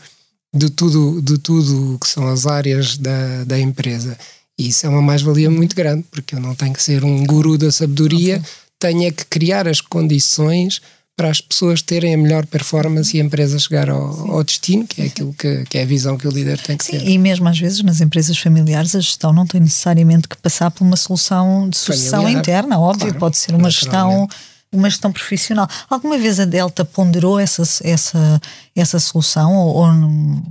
de 0.54 0.70
tudo, 0.70 1.20
de 1.22 1.38
tudo 1.38 1.98
que 1.98 2.08
são 2.08 2.26
as 2.28 2.46
áreas 2.46 2.96
da, 2.96 3.44
da 3.44 3.58
empresa. 3.58 4.16
E 4.58 4.68
isso 4.68 4.86
é 4.86 4.88
uma 4.88 5.02
mais-valia 5.02 5.50
muito 5.50 5.74
grande, 5.74 6.04
porque 6.10 6.34
eu 6.34 6.40
não 6.40 6.54
tenho 6.54 6.72
que 6.72 6.82
ser 6.82 7.04
um 7.04 7.24
guru 7.24 7.56
da 7.56 7.72
sabedoria, 7.72 8.42
tenho 8.78 9.04
é 9.04 9.10
que 9.10 9.24
criar 9.24 9.66
as 9.66 9.80
condições 9.80 10.80
para 11.16 11.30
as 11.30 11.40
pessoas 11.40 11.82
terem 11.82 12.14
a 12.14 12.18
melhor 12.18 12.46
performance 12.46 13.16
e 13.16 13.20
a 13.20 13.24
empresa 13.24 13.58
chegar 13.58 13.88
ao, 13.88 14.32
ao 14.32 14.42
destino, 14.42 14.86
que 14.86 15.02
é 15.02 15.06
aquilo 15.06 15.32
que, 15.34 15.64
que, 15.66 15.78
é 15.78 15.82
a 15.82 15.86
visão 15.86 16.16
que 16.16 16.26
o 16.26 16.30
líder 16.30 16.58
tem 16.58 16.76
que 16.76 16.84
Sim, 16.84 16.98
ter. 16.98 17.08
E 17.08 17.18
mesmo 17.18 17.48
às 17.48 17.58
vezes 17.58 17.82
nas 17.82 18.00
empresas 18.00 18.36
familiares 18.38 18.94
a 18.94 19.00
gestão 19.00 19.32
não 19.32 19.46
tem 19.46 19.60
necessariamente 19.60 20.26
que 20.26 20.36
passar 20.36 20.70
por 20.70 20.84
uma 20.84 20.96
solução 20.96 21.68
de 21.68 21.76
sucessão 21.76 22.22
Familiar, 22.22 22.40
interna, 22.40 22.78
óbvio, 22.78 23.08
claro, 23.08 23.18
pode 23.18 23.38
ser 23.38 23.54
uma 23.54 23.70
gestão 23.70 24.26
uma 24.72 24.88
gestão 24.88 25.12
profissional. 25.12 25.68
Alguma 25.88 26.18
vez 26.18 26.40
a 26.40 26.44
Delta 26.44 26.84
ponderou 26.84 27.38
essa, 27.38 27.62
essa, 27.84 28.40
essa 28.74 28.98
solução 28.98 29.54
ou, 29.54 29.76
ou 29.76 30.42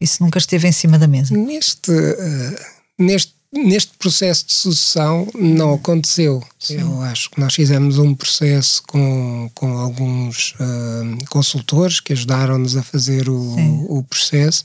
isso 0.00 0.22
nunca 0.22 0.38
esteve 0.38 0.68
em 0.68 0.72
cima 0.72 0.98
da 0.98 1.06
mesa? 1.06 1.34
Neste, 1.36 1.90
uh, 1.90 2.56
neste, 2.98 3.32
neste 3.52 3.92
processo 3.96 4.46
de 4.46 4.52
sucessão 4.52 5.28
não 5.34 5.74
aconteceu. 5.74 6.42
Sim. 6.58 6.80
Eu 6.80 7.00
acho 7.02 7.30
que 7.30 7.40
nós 7.40 7.54
fizemos 7.54 7.98
um 7.98 8.14
processo 8.14 8.82
com, 8.86 9.50
com 9.54 9.78
alguns 9.78 10.54
uh, 10.54 11.24
consultores 11.28 12.00
que 12.00 12.12
ajudaram-nos 12.12 12.76
a 12.76 12.82
fazer 12.82 13.28
o, 13.28 13.98
o 13.98 14.02
processo. 14.02 14.64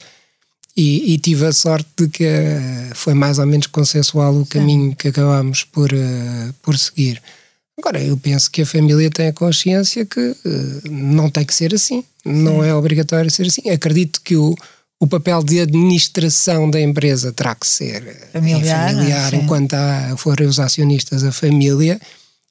E, 0.76 1.14
e, 1.14 1.20
tive 1.20 1.46
a 1.46 1.54
sorte 1.54 1.88
de 1.96 2.08
que 2.08 2.26
uh, 2.26 2.96
foi 2.96 3.14
mais 3.14 3.38
ou 3.38 3.46
menos 3.46 3.68
consensual 3.68 4.36
o 4.36 4.46
caminho 4.46 4.90
Sim. 4.90 4.96
que 4.96 5.08
acabámos 5.10 5.64
por, 5.64 5.90
por 6.64 6.78
seguir. 6.80 7.22
Agora, 7.78 8.02
eu 8.02 8.16
penso 8.16 8.52
que 8.52 8.62
a 8.62 8.66
família 8.66 9.10
tem 9.10 9.28
a 9.28 9.34
consciência 9.34 10.06
que 10.06 10.20
uh, 10.20 10.82
não 10.90 11.30
tem 11.30 11.44
que 11.44 11.54
ser 11.54 11.74
assim, 11.74 12.04
não 12.24 12.62
Sim. 12.62 12.68
é 12.68 12.76
obrigatório 12.76 13.32
ser 13.32 13.48
assim. 13.48 13.70
Acredito 13.70 14.22
que 14.22 14.36
o, 14.36 14.56
o 15.00 15.08
papel 15.08 15.44
de 15.44 15.60
administração 15.60 16.70
da 16.70 16.80
empresa 16.80 17.34
terá 17.34 17.56
que 17.56 17.68
ser 17.68 18.30
familiar, 18.32 18.92
familiar 18.92 19.34
enquanto 19.34 19.74
há, 19.74 20.16
forem 20.18 20.48
os 20.48 20.60
acionistas 20.60 21.24
a 21.24 21.32
família. 21.32 22.00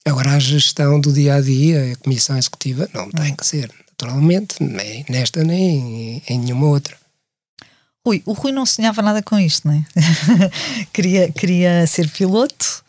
Agora, 0.04 0.32
a 0.32 0.38
gestão 0.40 1.00
do 1.00 1.12
dia 1.12 1.36
a 1.36 1.40
dia, 1.40 1.92
a 1.92 1.96
comissão 1.96 2.36
executiva, 2.36 2.88
não 2.92 3.08
tem 3.08 3.36
que 3.36 3.46
ser, 3.46 3.70
naturalmente, 3.88 4.56
nem 4.60 5.04
nesta 5.08 5.44
nem 5.44 6.16
em, 6.16 6.22
em 6.28 6.38
nenhuma 6.40 6.66
outra. 6.66 6.96
Rui, 8.04 8.20
o 8.26 8.32
Rui 8.32 8.50
não 8.50 8.66
sonhava 8.66 9.00
nada 9.00 9.22
com 9.22 9.38
isto, 9.38 9.68
não 9.68 9.74
é? 9.74 9.84
queria, 10.92 11.30
queria 11.30 11.86
ser 11.86 12.08
piloto. 12.10 12.82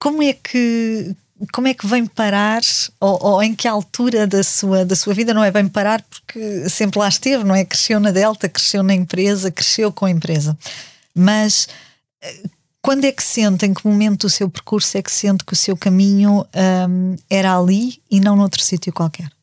Como 0.00 0.20
é 0.22 0.32
que 0.32 1.14
como 1.52 1.68
é 1.68 1.74
que 1.74 1.86
vem 1.86 2.06
parar, 2.06 2.62
ou, 3.00 3.18
ou, 3.22 3.42
em 3.42 3.54
que 3.54 3.68
altura 3.68 4.26
da 4.26 4.42
sua, 4.42 4.84
da 4.84 4.96
sua 4.96 5.12
vida 5.12 5.34
não 5.34 5.44
é 5.44 5.50
bem 5.50 5.68
parar, 5.68 6.02
porque 6.02 6.68
sempre 6.68 6.98
lá 6.98 7.08
esteve, 7.08 7.44
não 7.44 7.54
é? 7.54 7.64
Cresceu 7.64 8.00
na 8.00 8.10
Delta, 8.10 8.48
cresceu 8.48 8.82
na 8.82 8.94
empresa, 8.94 9.50
cresceu 9.50 9.92
com 9.92 10.06
a 10.06 10.10
empresa. 10.10 10.56
Mas 11.14 11.68
eh, 12.22 12.42
quando 12.80 13.04
é 13.04 13.12
que 13.12 13.22
sente, 13.22 13.66
em 13.66 13.74
que 13.74 13.86
momento 13.86 14.26
do 14.26 14.30
seu 14.30 14.48
percurso 14.48 14.96
é 14.96 15.02
que 15.02 15.10
sente 15.10 15.44
que 15.44 15.52
o 15.52 15.56
seu 15.56 15.76
caminho 15.76 16.46
um, 16.88 17.16
era 17.28 17.58
ali 17.58 18.00
e 18.10 18.20
não 18.20 18.36
noutro 18.36 18.62
sítio 18.62 18.92
qualquer? 18.92 19.35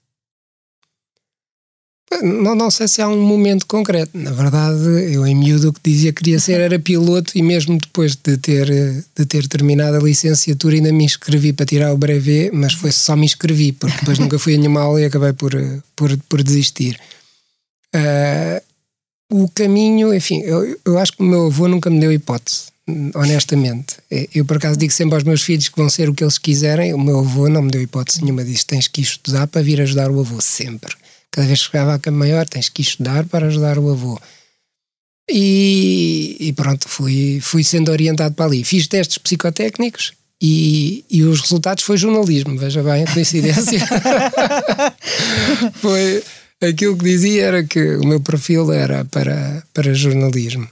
Não, 2.22 2.56
não 2.56 2.70
sei 2.70 2.88
se 2.88 3.02
há 3.02 3.08
um 3.08 3.22
momento 3.22 3.66
concreto. 3.66 4.12
Na 4.18 4.32
verdade, 4.32 5.14
eu 5.14 5.26
em 5.26 5.36
miúdo 5.36 5.70
o 5.70 5.74
que 5.74 5.80
dizia 5.84 6.12
que 6.12 6.24
queria 6.24 6.40
ser 6.40 6.60
era 6.60 6.78
piloto 6.78 7.32
e 7.36 7.42
mesmo 7.42 7.78
depois 7.78 8.16
de 8.16 8.38
ter, 8.38 8.68
de 9.16 9.26
ter 9.26 9.48
terminado 9.48 9.98
a 9.98 10.00
licenciatura 10.00 10.76
ainda 10.76 10.92
me 10.92 11.06
inscrevi 11.06 11.54
para 11.54 11.66
tirar 11.66 11.94
o 11.94 11.98
brevet, 11.98 12.52
mas 12.54 12.74
foi 12.74 12.92
só 12.92 13.16
me 13.16 13.26
inscrevi, 13.26 13.72
porque 13.72 13.98
depois 14.00 14.20
nunca 14.20 14.38
fui 14.38 14.56
a 14.56 14.58
nenhuma 14.58 14.82
aula 14.82 15.02
e 15.02 15.06
acabei 15.06 15.34
por, 15.34 15.54
por, 15.96 16.16
por 16.30 16.44
desistir. 16.44 17.00
Uh, 17.96 18.62
o 19.30 19.50
caminho, 19.50 20.14
enfim, 20.14 20.42
eu, 20.42 20.78
eu 20.86 20.98
acho 20.98 21.14
que 21.14 21.24
o 21.24 21.26
meu 21.26 21.48
avô 21.48 21.68
nunca 21.68 21.90
me 21.90 22.00
deu 22.00 22.12
hipótese, 22.12 22.66
honestamente. 23.16 23.98
Eu 24.34 24.46
por 24.46 24.58
acaso 24.58 24.78
digo 24.78 24.94
sempre 24.94 25.16
aos 25.16 25.24
meus 25.24 25.42
filhos 25.42 25.70
que 25.70 25.78
vão 25.78 25.90
ser 25.90 26.10
o 26.10 26.14
que 26.14 26.24
eles 26.24 26.38
quiserem, 26.38 26.94
o 26.94 27.00
meu 27.00 27.20
avô 27.20 27.50
não 27.50 27.64
me 27.64 27.72
deu 27.72 27.82
hipótese 27.82 28.22
nenhuma, 28.22 28.44
disse 28.44 28.66
tens 28.66 28.88
que 28.88 29.02
estudar 29.02 29.48
para 29.48 29.62
vir 29.62 29.82
ajudar 29.82 30.12
o 30.12 30.20
avô, 30.20 30.40
sempre 30.40 30.94
Cada 31.34 31.48
vez 31.48 31.62
que 31.62 31.66
chegava 31.66 31.96
a 31.96 32.00
cama 32.00 32.20
maior, 32.20 32.48
tens 32.48 32.70
que 32.70 32.84
estudar 32.84 33.26
para 33.26 33.48
ajudar 33.48 33.80
o 33.80 33.92
avô. 33.92 34.22
E, 35.28 36.38
e, 36.40 36.54
pronto, 36.54 36.88
fui, 36.88 37.40
fui 37.42 37.64
sendo 37.64 37.92
orientado 37.92 38.36
para 38.36 38.46
ali. 38.46 38.64
Fiz 38.64 38.88
testes 38.88 39.18
psicotécnicos 39.18 40.14
e, 40.40 41.04
e 41.10 41.24
os 41.24 41.42
resultados 41.42 41.84
foi 41.84 41.98
jornalismo, 41.98 42.56
veja 42.56 42.84
bem 42.84 43.04
a 43.04 43.12
coincidência. 43.12 43.80
foi 45.82 46.24
aquilo 46.62 46.96
que 46.96 47.06
dizia 47.06 47.46
era 47.46 47.64
que 47.64 47.96
o 47.96 48.06
meu 48.06 48.22
perfil 48.22 48.72
era 48.72 49.04
para, 49.06 49.64
para 49.74 49.92
jornalismo. 49.96 50.70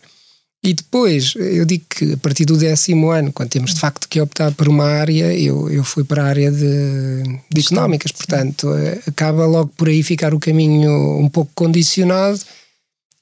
E 0.64 0.76
depois, 0.76 1.34
eu 1.36 1.66
digo 1.66 1.86
que 1.90 2.14
a 2.14 2.18
partir 2.18 2.46
do 2.46 2.56
décimo 2.56 3.10
ano, 3.10 3.34
quando 3.34 3.50
temos 3.50 3.74
de 3.74 3.80
facto 3.80 4.08
que 4.08 4.22
optar 4.22 4.54
por 4.54 4.68
uma 4.68 4.86
área, 4.86 5.34
eu, 5.34 5.68
eu 5.72 5.84
fui 5.84 6.04
para 6.04 6.24
a 6.24 6.28
área 6.28 6.52
de, 6.52 7.24
de 7.52 7.62
económicas, 7.62 8.12
portanto, 8.12 8.72
eh, 8.76 9.02
acaba 9.08 9.48
logo 9.48 9.72
por 9.76 9.88
aí 9.88 10.04
ficar 10.04 10.36
o 10.36 10.40
caminho 10.40 11.18
um 11.18 11.28
pouco 11.28 11.52
condicionado. 11.56 12.40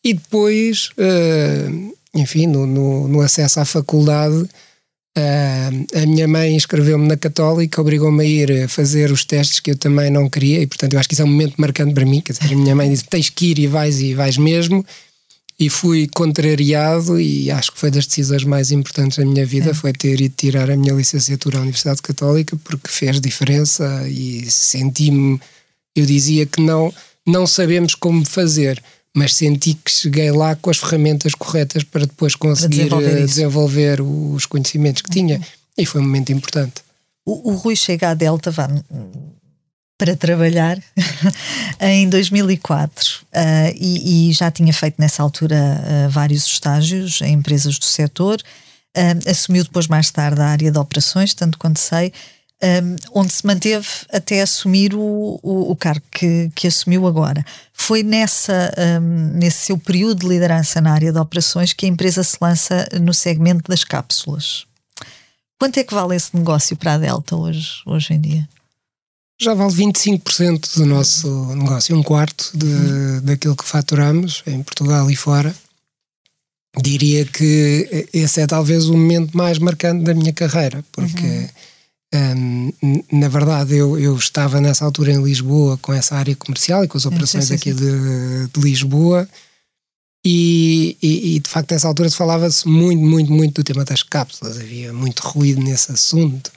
E 0.04 0.14
depois, 0.14 0.90
uh, 0.98 1.96
enfim, 2.14 2.46
no, 2.46 2.66
no, 2.66 3.08
no, 3.08 3.22
acesso 3.22 3.62
à 3.62 3.66
faculdade, 3.66 4.36
uh, 4.36 6.02
a 6.02 6.06
minha 6.06 6.28
mãe 6.28 6.54
inscreveu-me 6.54 7.08
na 7.08 7.16
Católica, 7.16 7.80
obrigou-me 7.80 8.22
a 8.22 8.28
ir 8.28 8.68
fazer 8.68 9.12
os 9.12 9.24
testes 9.24 9.62
que 9.62 9.72
eu 9.72 9.78
também 9.78 10.10
não 10.10 10.30
queria, 10.30 10.62
e 10.62 10.68
portanto, 10.68 10.94
eu 10.94 11.00
acho 11.00 11.08
que 11.08 11.14
isso 11.14 11.22
é 11.22 11.26
um 11.26 11.30
momento 11.30 11.56
marcante 11.58 11.94
para 11.94 12.06
mim. 12.06 12.20
Quer 12.20 12.34
dizer, 12.34 12.54
a 12.54 12.58
minha 12.58 12.76
mãe 12.76 12.90
disse: 12.90 13.06
tens 13.06 13.30
que 13.30 13.52
ir 13.52 13.60
e 13.60 13.68
vais 13.68 14.02
e 14.02 14.14
vais 14.14 14.38
mesmo 14.38 14.86
e 15.60 15.70
fui 15.70 16.08
contrariado 16.08 17.20
e 17.20 17.52
acho 17.52 17.74
que 17.74 17.80
foi 17.80 17.92
das 17.92 18.08
decisões 18.08 18.46
mais 18.46 18.72
importantes 18.72 19.18
da 19.18 19.26
minha 19.26 19.46
vida, 19.46 19.72
é. 19.72 19.74
foi 19.74 19.92
ter 19.92 20.22
ido 20.22 20.34
tirar 20.36 20.72
a 20.72 20.78
minha 20.78 20.94
licenciatura 20.94 21.58
à 21.58 21.62
Universidade 21.62 22.02
Católica 22.02 22.58
porque 22.64 22.88
fez 22.88 23.20
diferença 23.20 24.08
e 24.08 24.50
senti-me, 24.50 25.40
eu 25.94 26.06
dizia 26.06 26.46
que 26.46 26.62
não, 26.62 26.94
não 27.28 27.46
sabemos 27.46 27.94
como 27.94 28.26
fazer, 28.26 28.82
mas 29.14 29.36
senti 29.36 29.74
que 29.74 29.92
cheguei 29.92 30.32
lá 30.32 30.56
com 30.56 30.70
as 30.70 30.78
ferramentas 30.78 31.36
corretas 31.36 31.84
para 31.84 32.06
depois 32.06 32.36
conseguir 32.36 32.88
para 32.88 33.00
desenvolver, 33.00 33.22
eh, 33.22 33.26
desenvolver, 33.26 34.02
os 34.02 34.46
conhecimentos 34.46 35.02
que 35.02 35.10
tinha 35.10 35.42
e 35.78 35.86
foi 35.86 36.00
um 36.00 36.06
momento 36.06 36.32
importante. 36.32 36.76
O, 37.26 37.52
o 37.52 37.56
Rui 37.56 37.76
chega 37.76 38.12
à 38.12 38.14
Delta, 38.14 38.50
vá, 38.50 38.70
para 40.00 40.16
trabalhar 40.16 40.82
em 41.82 42.08
2004 42.08 43.20
uh, 43.22 43.76
e, 43.76 44.30
e, 44.30 44.34
já 44.34 44.50
tinha 44.50 44.74
feito 44.74 44.96
nessa 44.98 45.22
altura 45.22 45.58
uh, 45.58 46.10
vários 46.10 46.46
estágios 46.46 47.22
em 47.22 47.34
empresas 47.34 47.78
do 47.78 47.84
setor. 47.84 48.42
Uh, 48.98 49.30
assumiu 49.30 49.62
depois, 49.62 49.88
mais 49.88 50.10
tarde, 50.10 50.40
a 50.40 50.46
área 50.46 50.72
de 50.72 50.80
operações, 50.80 51.34
tanto 51.34 51.58
quanto 51.58 51.80
sei, 51.80 52.14
um, 52.64 53.20
onde 53.20 53.34
se 53.34 53.46
manteve 53.46 53.88
até 54.12 54.42
assumir 54.42 54.96
o, 54.96 55.38
o, 55.44 55.72
o 55.72 55.76
cargo 55.76 56.06
que, 56.10 56.50
que, 56.56 56.68
assumiu 56.68 57.06
agora. 57.06 57.46
Foi 57.74 58.02
nessa, 58.02 58.74
um, 59.02 59.38
nesse 59.38 59.66
seu 59.66 59.78
período 59.78 60.22
de 60.22 60.28
liderança 60.28 60.80
na 60.80 60.94
área 60.94 61.12
de 61.12 61.20
operações 61.20 61.74
que 61.74 61.86
a 61.86 61.90
empresa 61.90 62.24
se 62.24 62.38
lança 62.42 62.88
no 63.02 63.14
segmento 63.14 63.70
das 63.70 63.84
cápsulas. 63.84 64.66
Quanto 65.60 65.78
é 65.78 65.84
que 65.84 65.94
vale 65.94 66.16
esse 66.16 66.36
negócio 66.36 66.78
para 66.78 66.94
a 66.94 66.98
Delta 66.98 67.36
hoje, 67.36 67.82
hoje 67.86 68.14
em 68.14 68.22
dia? 68.22 68.48
Já 69.42 69.54
vale 69.54 69.72
25% 69.74 70.76
do 70.76 70.86
nosso 70.86 71.56
negócio, 71.56 71.96
um 71.96 72.04
quarto 72.04 72.52
de, 72.54 73.22
daquilo 73.22 73.56
que 73.56 73.64
faturamos 73.64 74.44
em 74.46 74.62
Portugal 74.62 75.10
e 75.10 75.16
fora. 75.16 75.56
Diria 76.78 77.26
que 77.26 78.08
esse 78.14 78.42
é 78.42 78.48
talvez 78.48 78.88
o 78.88 78.94
momento 78.94 79.36
mais 79.36 79.58
marcante 79.58 80.04
da 80.04 80.14
minha 80.14 80.34
carreira, 80.34 80.84
porque 80.92 81.50
uhum. 82.14 82.72
um, 82.86 83.04
na 83.12 83.28
verdade 83.28 83.76
eu, 83.76 83.98
eu 83.98 84.16
estava 84.16 84.62
nessa 84.62 84.86
altura 84.86 85.14
em 85.14 85.24
Lisboa 85.24 85.78
com 85.78 85.94
essa 85.94 86.16
área 86.16 86.36
comercial 86.36 86.84
e 86.84 86.88
com 86.88 86.98
as 86.98 87.06
operações 87.06 87.46
sim, 87.46 87.58
sim, 87.58 87.64
sim. 87.64 87.72
aqui 87.72 87.82
de, 87.82 88.48
de 88.48 88.60
Lisboa. 88.60 89.28
E, 90.24 90.98
e, 91.02 91.36
e, 91.36 91.40
de 91.40 91.50
facto 91.50 91.72
nessa 91.72 91.88
altura 91.88 92.12
falava-se 92.12 92.68
muito, 92.68 93.02
muito, 93.02 93.32
muito 93.32 93.62
do 93.62 93.64
tema 93.64 93.86
das 93.86 94.04
cápsulas, 94.04 94.58
havia 94.58 94.92
muito 94.92 95.22
ruído 95.22 95.62
nesse 95.62 95.94
assunto. 95.94 96.52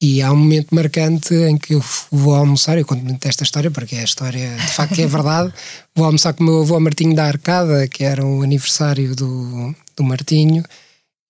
E 0.00 0.22
há 0.22 0.32
um 0.32 0.36
momento 0.36 0.72
marcante 0.72 1.34
em 1.34 1.58
que 1.58 1.74
eu 1.74 1.82
vou 2.12 2.34
almoçar, 2.34 2.78
eu 2.78 2.86
conto 2.86 3.04
muito 3.04 3.26
esta 3.26 3.42
história 3.42 3.68
porque 3.68 3.96
é 3.96 4.00
a 4.00 4.04
história, 4.04 4.54
de 4.54 4.68
facto 4.68 4.98
é 5.00 5.06
verdade. 5.06 5.52
vou 5.94 6.06
almoçar 6.06 6.32
com 6.34 6.44
o 6.44 6.46
meu 6.46 6.60
avô 6.60 6.78
Martinho 6.78 7.16
da 7.16 7.24
Arcada, 7.24 7.88
que 7.88 8.04
era 8.04 8.24
o 8.24 8.42
aniversário 8.42 9.16
do, 9.16 9.74
do 9.96 10.04
Martinho, 10.04 10.62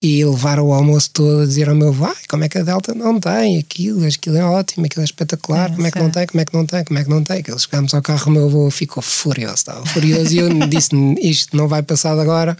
e 0.02 0.22
levar 0.22 0.60
o 0.60 0.72
almoço 0.72 1.10
todo 1.10 1.40
a 1.40 1.46
dizer 1.46 1.70
ao 1.70 1.74
meu 1.74 1.92
vai, 1.92 2.14
como 2.28 2.44
é 2.44 2.48
que 2.48 2.58
a 2.58 2.62
Delta 2.62 2.94
não 2.94 3.18
tem 3.18 3.58
aquilo, 3.58 4.06
aquilo 4.06 4.36
é 4.36 4.44
ótimo, 4.44 4.84
aquilo 4.84 5.00
é 5.00 5.04
espetacular, 5.04 5.70
é, 5.70 5.74
como 5.74 5.86
é 5.86 5.90
que 5.90 5.98
não 5.98 6.10
tem, 6.10 6.26
como 6.26 6.40
é 6.40 6.44
que 6.44 6.54
não 6.54 6.66
tem, 6.66 6.84
como 6.84 6.98
é 6.98 7.04
que 7.04 7.10
não 7.10 7.24
tem. 7.24 7.42
Que 7.42 7.58
chegámos 7.58 7.94
ao 7.94 8.02
carro, 8.02 8.28
o 8.28 8.30
meu 8.30 8.46
avô 8.46 8.70
ficou 8.70 9.02
furioso, 9.02 9.54
estava 9.54 9.86
furioso 9.86 10.34
e 10.34 10.38
eu 10.38 10.48
disse: 10.68 10.90
isto 11.22 11.56
não 11.56 11.66
vai 11.66 11.82
passar 11.82 12.18
agora, 12.18 12.54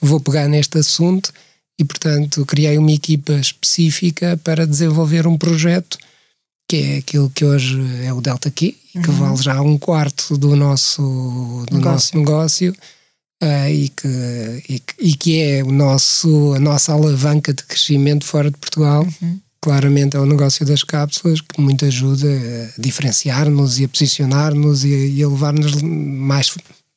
vou 0.00 0.20
pegar 0.20 0.46
neste 0.46 0.78
assunto 0.78 1.32
e, 1.78 1.84
portanto, 1.84 2.44
criei 2.46 2.78
uma 2.78 2.92
equipa 2.92 3.32
específica 3.34 4.38
para 4.42 4.66
desenvolver 4.66 5.26
um 5.26 5.36
projeto 5.38 5.98
que 6.68 6.76
é 6.76 6.96
aquilo 6.96 7.28
que 7.28 7.44
hoje 7.44 7.78
é 8.02 8.10
o 8.14 8.20
Delta 8.22 8.50
Key, 8.50 8.78
uhum. 8.94 9.02
que 9.02 9.10
vale 9.10 9.36
já 9.36 9.60
um 9.60 9.76
quarto 9.76 10.38
do 10.38 10.56
nosso, 10.56 11.02
do 11.68 11.76
negócio. 11.76 11.92
nosso 11.92 12.16
negócio 12.16 12.72
uh, 13.42 13.68
e, 13.68 13.90
que, 13.90 14.08
e, 14.70 14.82
e, 14.98 15.14
que 15.14 15.40
é 15.42 15.62
o 15.62 15.70
nosso, 15.70 16.54
a 16.54 16.58
nossa 16.58 16.92
alavanca 16.92 17.52
de 17.52 17.62
crescimento 17.64 18.24
fora 18.24 18.50
de 18.50 18.56
Portugal. 18.56 19.06
Uhum. 19.20 19.38
Claramente 19.60 20.16
é 20.16 20.20
o 20.20 20.24
negócio 20.24 20.64
das 20.64 20.82
cápsulas 20.82 21.42
que 21.42 21.60
muito 21.60 21.84
ajuda 21.84 22.26
a 22.26 22.80
diferenciar-nos 22.80 23.78
e 23.78 23.84
a 23.84 23.88
posicionar-nos 23.88 24.82
e, 24.84 24.88
e, 24.88 25.22
a 25.22 25.28
levar-nos 25.28 25.82
mais, 25.82 26.54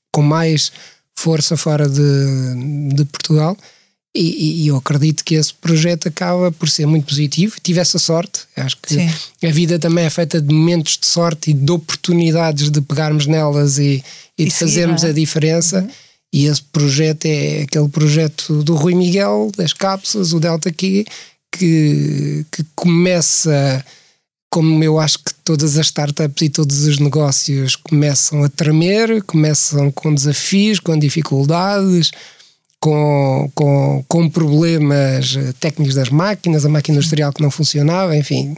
com 0.09 0.21
mais 0.21 0.71
força 1.13 1.57
fora 1.57 1.89
de, 1.89 2.93
de 2.95 3.03
Portugal. 3.05 3.57
E, 4.17 4.63
e, 4.63 4.67
eu 4.67 4.77
acredito 4.77 5.25
que 5.25 5.35
esse 5.35 5.53
projeto 5.53 6.07
acaba 6.07 6.49
por 6.49 6.69
ser 6.69 6.85
muito 6.85 7.07
positivo. 7.07 7.57
Tive 7.61 7.81
essa 7.81 7.99
sorte. 7.99 8.43
Acho 8.55 8.77
que 8.81 8.93
Sim. 8.93 9.09
a 9.45 9.51
vida 9.51 9.77
também 9.77 10.05
é 10.05 10.09
feita 10.09 10.41
de 10.41 10.53
momentos 10.53 10.97
de 10.97 11.05
sorte 11.05 11.51
e 11.51 11.53
de 11.53 11.69
oportunidades 11.69 12.71
de 12.71 12.79
pegarmos 12.79 13.27
nelas 13.27 13.77
e, 13.77 14.01
e 14.37 14.45
de 14.45 14.51
fazermos 14.51 15.03
é? 15.03 15.09
a 15.09 15.11
diferença. 15.11 15.81
Uhum. 15.81 15.89
E 16.31 16.45
esse 16.45 16.61
projeto 16.61 17.25
é 17.25 17.63
aquele 17.63 17.89
projeto 17.89 18.63
do 18.63 18.75
Rui 18.75 18.95
Miguel, 18.95 19.51
das 19.57 19.73
cápsulas, 19.73 20.31
o 20.31 20.39
Delta 20.39 20.71
Key, 20.71 21.05
que, 21.51 22.45
que 22.49 22.65
começa, 22.73 23.85
como 24.49 24.81
eu 24.81 24.97
acho 24.97 25.19
que 25.19 25.33
todas 25.43 25.77
as 25.77 25.87
startups 25.87 26.41
e 26.41 26.49
todos 26.49 26.83
os 26.85 26.99
negócios 26.99 27.75
começam 27.75 28.43
a 28.43 28.49
tremer, 28.49 29.23
começam 29.23 29.91
com 29.91 30.13
desafios, 30.13 30.79
com 30.79 30.97
dificuldades, 30.97 32.11
com, 32.79 33.49
com, 33.55 34.05
com 34.07 34.29
problemas 34.29 35.37
técnicos 35.59 35.95
das 35.95 36.09
máquinas, 36.09 36.65
a 36.65 36.69
máquina 36.69 36.97
industrial 36.97 37.33
que 37.33 37.41
não 37.41 37.49
funcionava, 37.49 38.15
enfim, 38.15 38.55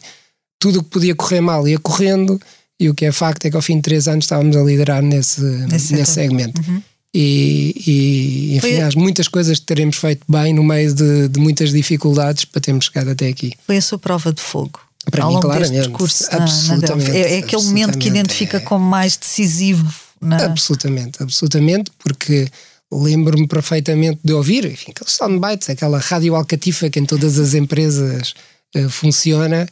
tudo 0.60 0.80
o 0.80 0.84
que 0.84 0.90
podia 0.90 1.16
correr 1.16 1.42
mal 1.42 1.68
ia 1.68 1.80
correndo. 1.80 2.40
E 2.80 2.90
o 2.90 2.94
que 2.94 3.06
é 3.06 3.12
facto 3.12 3.46
é 3.46 3.50
que 3.50 3.56
ao 3.56 3.62
fim 3.62 3.78
de 3.78 3.82
três 3.82 4.08
anos 4.08 4.26
estávamos 4.26 4.56
a 4.56 4.62
liderar 4.62 5.02
nesse, 5.02 5.42
nesse 5.42 6.06
segmento. 6.06 6.62
Uhum. 6.62 6.82
E, 7.14 7.74
e 7.88 8.58
enfim, 8.58 8.76
Foi... 8.76 8.82
há 8.82 8.90
muitas 8.96 9.28
coisas 9.28 9.60
que 9.60 9.66
teremos 9.66 9.96
feito 9.96 10.24
bem 10.30 10.54
no 10.54 10.64
meio 10.64 10.94
de, 10.94 11.28
de, 11.28 11.40
muitas 11.40 11.72
dificuldades 11.72 12.46
para 12.46 12.62
termos 12.62 12.86
chegado 12.86 13.10
até 13.10 13.28
aqui. 13.28 13.54
Foi 13.66 13.78
a 13.78 13.82
sua 13.82 13.98
prova 13.98 14.32
de 14.32 14.42
fogo. 14.42 14.80
Para 15.10 15.24
ao 15.24 15.30
mim, 15.30 15.36
longo 15.36 15.48
claramente. 15.48 15.72
deste 15.72 15.90
percurso 15.90 16.26
absolutamente, 16.30 17.12
na, 17.12 17.18
é, 17.18 17.36
é 17.36 17.40
aquele 17.40 17.64
momento 17.64 17.98
que 17.98 18.08
identifica 18.10 18.58
é... 18.58 18.60
como 18.60 18.86
mais 18.86 19.18
decisivo. 19.18 19.92
Na... 20.22 20.46
Absolutamente, 20.46 21.24
absolutamente, 21.24 21.92
porque 21.98 22.48
lembro-me 22.91 23.48
perfeitamente 23.48 24.20
de 24.24 24.34
ouvir, 24.34 24.65
enfim, 24.65 24.91
aqueles 24.91 25.13
soundbites, 25.13 25.70
aquela 25.70 26.00
rádio 26.00 26.36
alcatifa 26.36 26.89
que 26.89 27.00
em 27.00 27.06
todas 27.06 27.38
as 27.38 27.53
empresas 27.53 28.34
uh, 28.75 28.89
funciona 28.89 29.67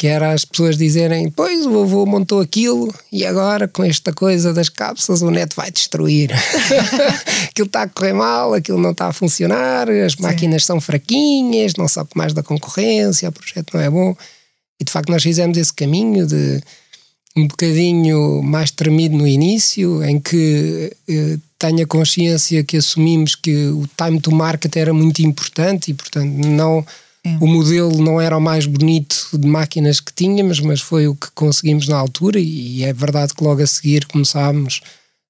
que 0.00 0.06
era 0.06 0.32
as 0.32 0.46
pessoas 0.46 0.78
dizerem: 0.78 1.30
Pois 1.30 1.66
o 1.66 1.82
avô 1.82 2.06
montou 2.06 2.40
aquilo 2.40 2.90
e 3.12 3.26
agora 3.26 3.68
com 3.68 3.84
esta 3.84 4.14
coisa 4.14 4.50
das 4.50 4.70
cápsulas 4.70 5.20
o 5.20 5.30
neto 5.30 5.54
vai 5.54 5.70
destruir. 5.70 6.30
aquilo 7.50 7.66
está 7.66 7.82
a 7.82 7.88
correr 7.88 8.14
mal, 8.14 8.54
aquilo 8.54 8.80
não 8.80 8.92
está 8.92 9.08
a 9.08 9.12
funcionar, 9.12 9.90
as 9.90 10.12
Sim. 10.12 10.22
máquinas 10.22 10.64
são 10.64 10.80
fraquinhas, 10.80 11.74
não 11.76 11.86
sabe 11.86 12.08
mais 12.16 12.32
da 12.32 12.42
concorrência, 12.42 13.28
o 13.28 13.32
projeto 13.32 13.74
não 13.74 13.80
é 13.82 13.90
bom. 13.90 14.16
E 14.80 14.84
de 14.84 14.90
facto 14.90 15.10
nós 15.10 15.22
fizemos 15.22 15.58
esse 15.58 15.74
caminho 15.74 16.26
de 16.26 16.62
um 17.36 17.46
bocadinho 17.46 18.42
mais 18.42 18.70
tremido 18.70 19.18
no 19.18 19.26
início, 19.26 20.02
em 20.02 20.18
que 20.18 20.96
eh, 21.06 21.36
tenha 21.60 21.86
consciência 21.86 22.64
que 22.64 22.78
assumimos 22.78 23.34
que 23.34 23.68
o 23.68 23.86
time 23.96 24.18
to 24.18 24.32
market 24.32 24.74
era 24.76 24.92
muito 24.92 25.20
importante 25.20 25.90
e, 25.90 25.94
portanto, 25.94 26.32
não 26.32 26.84
é. 27.24 27.36
O 27.38 27.46
modelo 27.46 28.02
não 28.02 28.18
era 28.18 28.34
o 28.36 28.40
mais 28.40 28.64
bonito 28.64 29.28
de 29.34 29.46
máquinas 29.46 30.00
que 30.00 30.10
tínhamos, 30.10 30.58
mas 30.58 30.80
foi 30.80 31.06
o 31.06 31.14
que 31.14 31.30
conseguimos 31.34 31.86
na 31.86 31.98
altura, 31.98 32.40
e 32.40 32.82
é 32.82 32.94
verdade 32.94 33.34
que 33.34 33.44
logo 33.44 33.62
a 33.62 33.66
seguir 33.66 34.06
começámos 34.06 34.80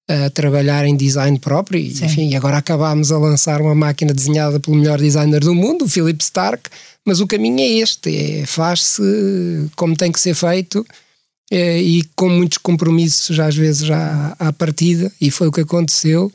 a 0.09 0.31
trabalhar 0.31 0.87
em 0.87 0.97
design 0.97 1.37
próprio, 1.41 1.81
e, 1.81 1.89
enfim, 1.89 2.37
agora 2.37 2.59
acabámos 2.59 3.11
a 3.11 3.19
lançar 3.19 3.61
uma 3.61 3.75
máquina 3.75 4.15
desenhada 4.15 4.61
pelo 4.61 4.77
melhor 4.77 5.01
designer 5.01 5.41
do 5.41 5.53
mundo, 5.53 5.85
o 5.85 5.89
Philip 5.89 6.23
Stark, 6.23 6.71
mas 7.05 7.19
o 7.19 7.27
caminho 7.27 7.59
é 7.59 7.67
este: 7.81 8.41
é, 8.41 8.47
faz-se 8.47 9.03
como 9.75 9.97
tem 9.97 10.13
que 10.13 10.21
ser 10.21 10.35
feito. 10.35 10.87
É, 11.53 11.83
e 11.83 12.05
com 12.15 12.29
muitos 12.29 12.59
compromissos 12.59 13.41
às 13.41 13.57
vezes 13.57 13.85
já 13.85 14.37
à 14.39 14.53
partida, 14.53 15.11
e 15.21 15.31
foi 15.31 15.49
o 15.49 15.53
que 15.53 15.63
aconteceu 15.63 16.33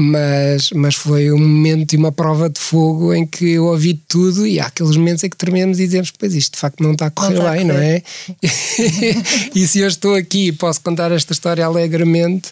mas, 0.00 0.70
mas 0.70 0.94
foi 0.94 1.30
um 1.30 1.38
momento 1.38 1.92
e 1.92 1.96
uma 1.96 2.10
prova 2.10 2.48
de 2.48 2.58
fogo 2.58 3.12
em 3.12 3.26
que 3.26 3.50
eu 3.50 3.66
ouvi 3.66 3.94
tudo 3.94 4.46
e 4.46 4.58
há 4.58 4.66
aqueles 4.66 4.96
momentos 4.96 5.22
em 5.24 5.28
que 5.28 5.36
trememos 5.36 5.78
e 5.78 5.84
dizemos, 5.84 6.10
pois 6.10 6.34
isto 6.34 6.54
de 6.54 6.58
facto 6.58 6.82
não 6.82 6.92
está 6.92 7.06
a 7.06 7.10
correr 7.10 7.34
não 7.34 7.50
bem, 7.50 7.64
não 7.64 7.74
é? 7.76 8.02
e 9.54 9.66
se 9.66 9.80
eu 9.80 9.88
estou 9.88 10.14
aqui 10.14 10.48
e 10.48 10.52
posso 10.52 10.80
contar 10.80 11.12
esta 11.12 11.32
história 11.32 11.64
alegremente, 11.64 12.50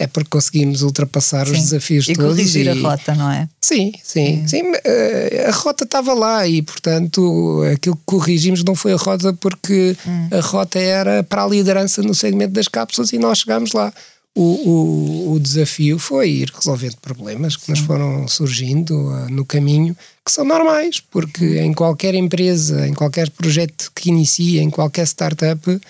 é 0.00 0.06
porque 0.06 0.30
conseguimos 0.30 0.80
ultrapassar 0.80 1.46
sim. 1.46 1.52
os 1.52 1.58
desafios 1.58 2.08
e 2.08 2.14
todos. 2.14 2.30
Corrigir 2.30 2.62
e 2.62 2.64
corrigir 2.64 2.86
a 2.86 2.90
rota, 2.90 3.14
não 3.14 3.30
é? 3.30 3.46
Sim, 3.60 3.92
sim, 4.02 4.48
sim. 4.48 4.62
Eh, 4.82 5.44
a 5.46 5.52
rota 5.52 5.84
estava 5.84 6.14
lá 6.14 6.46
e, 6.46 6.62
portanto, 6.62 7.62
aquilo 7.70 7.96
que 7.96 8.02
corrigimos 8.06 8.64
não 8.64 8.74
foi 8.74 8.94
a 8.94 8.96
rota 8.96 9.34
porque 9.34 9.94
hum. 10.06 10.28
a 10.32 10.40
rota 10.40 10.78
era 10.78 11.22
para 11.22 11.44
a 11.44 11.46
liderança 11.46 12.02
no 12.02 12.14
segmento 12.14 12.54
das 12.54 12.66
cápsulas 12.66 13.12
e 13.12 13.18
nós 13.18 13.40
chegámos 13.40 13.72
lá 13.72 13.92
o, 14.34 14.42
o, 14.42 15.32
o, 15.32 15.40
desafio 15.40 15.98
foi 15.98 16.30
ir 16.30 16.52
resolvendo 16.54 16.96
problemas 17.02 17.56
que 17.56 17.68
nos 17.68 17.80
foram 17.80 18.28
surgindo 18.28 18.94
uh, 18.94 19.28
no 19.28 19.44
caminho, 19.44 19.96
que 20.24 20.30
são 20.30 20.44
normais, 20.44 21.00
porque 21.00 21.58
em 21.58 21.72
qualquer 21.72 22.14
empresa, 22.14 22.86
em 22.86 22.94
qualquer 22.94 23.28
projeto 23.30 23.90
que 23.94 24.08
inicia, 24.08 24.62
em 24.62 24.70
qualquer 24.70 25.04
startup, 25.04 25.80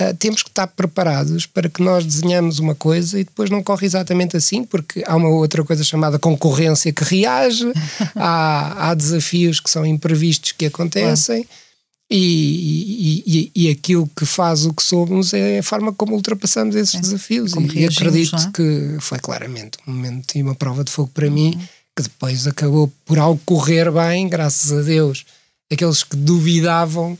uh, 0.00 0.14
temos 0.18 0.42
que 0.42 0.48
estar 0.48 0.66
preparados 0.66 1.46
para 1.46 1.68
que 1.68 1.82
nós 1.82 2.04
desenhamos 2.04 2.58
uma 2.58 2.74
coisa 2.74 3.18
e 3.18 3.24
depois 3.24 3.50
não 3.50 3.62
corre 3.62 3.86
exatamente 3.86 4.36
assim, 4.36 4.64
porque 4.64 5.02
há 5.06 5.16
uma 5.16 5.28
outra 5.28 5.64
coisa 5.64 5.84
chamada 5.84 6.18
concorrência 6.18 6.92
que 6.92 7.04
reage, 7.04 7.70
há, 8.16 8.90
há 8.90 8.94
desafios 8.94 9.60
que 9.60 9.70
são 9.70 9.84
imprevistos 9.84 10.52
que 10.52 10.66
acontecem. 10.66 11.44
Claro 11.44 11.68
e, 12.10 13.22
e, 13.26 13.52
e, 13.54 13.70
aquilo 13.70 14.08
que 14.16 14.24
faz 14.24 14.64
o 14.64 14.72
que 14.72 14.82
somos 14.82 15.34
é 15.34 15.58
a 15.58 15.62
forma 15.62 15.92
como 15.92 16.14
ultrapassamos 16.14 16.74
esses 16.74 16.94
é, 16.94 17.00
desafios. 17.00 17.52
E 17.74 17.84
acredito 17.84 18.36
é? 18.36 18.50
que 18.50 18.96
foi 18.98 19.18
claramente 19.18 19.76
um 19.86 19.92
momento 19.92 20.34
e 20.34 20.42
uma 20.42 20.54
prova 20.54 20.82
de 20.82 20.90
fogo 20.90 21.10
para 21.12 21.26
uhum. 21.26 21.34
mim, 21.34 21.60
que 21.94 22.02
depois 22.02 22.46
acabou 22.46 22.90
por 23.04 23.18
algo 23.18 23.38
correr 23.44 23.90
bem, 23.90 24.26
graças 24.26 24.72
a 24.72 24.80
Deus. 24.80 25.26
Aqueles 25.70 26.02
que 26.02 26.16
duvidavam 26.16 27.18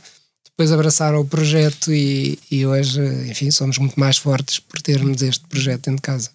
depois 0.59 0.73
abraçaram 0.73 1.21
o 1.21 1.25
projeto 1.25 1.93
e, 1.93 2.37
e 2.51 2.65
hoje, 2.65 3.01
enfim, 3.29 3.49
somos 3.49 3.77
muito 3.77 3.97
mais 3.97 4.17
fortes 4.17 4.59
por 4.59 4.81
termos 4.81 5.21
este 5.21 5.45
projeto 5.47 5.85
dentro 5.85 5.95
de 5.95 6.01
casa. 6.01 6.29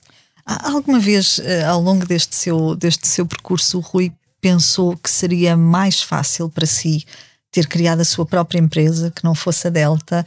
Alguma 0.47 0.99
vez, 0.99 1.39
eh, 1.41 1.63
ao 1.63 1.79
longo 1.79 2.07
deste 2.07 2.35
seu, 2.35 2.75
deste 2.75 3.07
seu 3.07 3.27
percurso, 3.27 3.77
o 3.77 3.81
Rui 3.83 4.11
pensou 4.41 4.97
que 4.97 5.11
seria 5.11 5.59
mais 5.59 6.01
fácil 6.01 6.49
para 6.49 6.65
si 6.65 7.05
ter 7.53 7.67
criado 7.67 8.01
a 8.01 8.05
sua 8.05 8.25
própria 8.25 8.59
empresa, 8.59 9.13
que 9.15 9.23
não 9.23 9.35
fosse 9.35 9.67
a 9.67 9.71
Delta, 9.71 10.25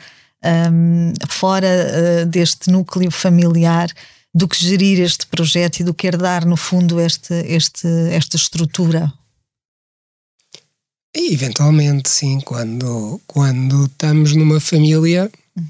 um, 0.72 1.14
fora 1.28 1.68
uh, 1.68 2.26
deste 2.28 2.70
núcleo 2.70 3.10
familiar, 3.10 3.90
do 4.32 4.48
que 4.48 4.64
gerir 4.64 5.02
este 5.02 5.26
projeto 5.26 5.80
e 5.80 5.84
do 5.84 5.94
que 5.94 6.06
herdar, 6.06 6.46
no 6.46 6.56
fundo, 6.56 7.02
este, 7.02 7.34
este, 7.48 7.88
esta 8.12 8.36
estrutura? 8.36 9.12
E, 11.18 11.34
eventualmente, 11.34 12.10
sim, 12.12 12.40
quando, 12.42 13.20
quando 13.26 13.86
estamos 13.86 14.36
numa 14.36 14.60
família, 14.60 15.32
uhum. 15.58 15.64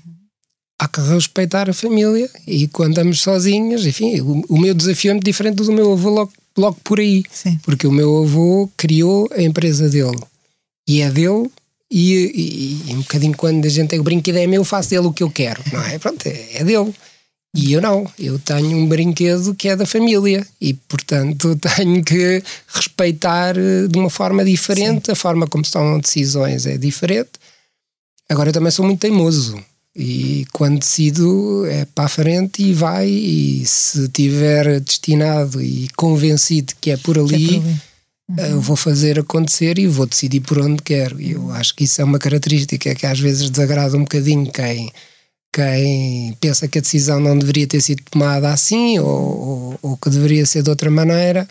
há 0.77 0.89
que 0.89 0.99
respeitar 0.99 1.69
a 1.69 1.73
família. 1.73 2.29
E 2.45 2.67
quando 2.67 2.91
estamos 2.91 3.21
sozinhos, 3.21 3.85
enfim, 3.85 4.19
o, 4.19 4.43
o 4.49 4.59
meu 4.59 4.73
desafio 4.73 5.11
é 5.11 5.13
muito 5.13 5.25
diferente 5.25 5.55
do 5.55 5.71
meu 5.71 5.93
avô 5.93 6.09
logo, 6.09 6.33
logo 6.57 6.77
por 6.83 6.99
aí. 6.99 7.23
Sim. 7.31 7.57
Porque 7.63 7.87
o 7.87 7.91
meu 7.93 8.23
avô 8.23 8.69
criou 8.75 9.29
a 9.31 9.41
empresa 9.41 9.87
dele 9.87 10.19
e 10.85 11.01
é 11.01 11.09
dele 11.09 11.49
e, 11.89 12.81
e, 12.85 12.91
e, 12.91 12.95
um 12.95 12.99
bocadinho 12.99 13.37
quando 13.37 13.65
a 13.65 13.69
gente 13.69 13.87
tem 13.87 13.99
o 13.99 14.03
brinquedo 14.03 14.35
é 14.35 14.47
meu, 14.47 14.65
faço 14.65 14.89
dele 14.89 15.07
o 15.07 15.13
que 15.13 15.23
eu 15.23 15.31
quero, 15.31 15.63
não 15.71 15.81
é? 15.81 15.97
Pronto, 15.97 16.27
é, 16.27 16.57
é 16.57 16.63
dele. 16.65 16.93
E 17.55 17.73
eu 17.73 17.81
não, 17.81 18.05
eu 18.19 18.37
tenho 18.37 18.77
um 18.77 18.87
brinquedo 18.87 19.55
que 19.55 19.67
é 19.67 19.75
da 19.75 19.85
família 19.85 20.45
e, 20.61 20.73
portanto, 20.73 21.57
tenho 21.75 22.03
que 22.03 22.43
respeitar 22.67 23.57
eh, 23.57 23.87
de 23.87 23.97
uma 23.97 24.09
forma 24.09 24.45
diferente, 24.45 25.07
Sim. 25.07 25.11
a 25.13 25.15
forma 25.15 25.47
como 25.47 25.63
estão 25.63 25.99
decisões 25.99 26.65
é 26.65 26.77
diferente. 26.77 27.31
Agora 28.29 28.49
eu 28.49 28.53
também 28.53 28.71
sou 28.71 28.85
muito 28.85 28.99
teimoso 28.99 29.57
e 29.95 30.45
quando 30.51 30.79
decido 30.79 31.65
é 31.65 31.85
para 31.85 32.05
a 32.05 32.09
frente 32.09 32.61
e 32.61 32.73
vai, 32.73 33.07
e 33.07 33.65
se 33.65 34.07
tiver 34.09 34.79
destinado 34.81 35.61
e 35.61 35.87
convencido 35.95 36.73
que 36.79 36.91
é 36.91 36.97
por 36.97 37.17
ali, 37.17 37.55
é 37.55 37.57
ali 37.59 37.79
Uhum. 38.29 38.45
Eu 38.45 38.61
vou 38.61 38.75
fazer 38.75 39.17
acontecer 39.19 39.79
e 39.79 39.87
vou 39.87 40.05
decidir 40.05 40.41
por 40.41 40.59
onde 40.59 40.83
quero. 40.83 41.19
E 41.21 41.31
eu 41.31 41.49
acho 41.51 41.73
que 41.73 41.85
isso 41.85 42.01
é 42.01 42.03
uma 42.03 42.19
característica 42.19 42.93
que 42.93 43.05
às 43.05 43.19
vezes 43.19 43.49
desagrada 43.49 43.95
um 43.95 44.01
bocadinho 44.01 44.51
quem, 44.51 44.91
quem 45.51 46.33
pensa 46.39 46.67
que 46.67 46.77
a 46.77 46.81
decisão 46.81 47.19
não 47.19 47.37
deveria 47.37 47.67
ter 47.67 47.81
sido 47.81 48.03
tomada 48.09 48.51
assim 48.51 48.99
ou, 48.99 49.07
ou, 49.07 49.79
ou 49.81 49.97
que 49.97 50.09
deveria 50.09 50.45
ser 50.45 50.63
de 50.63 50.69
outra 50.69 50.89
maneira. 50.91 51.47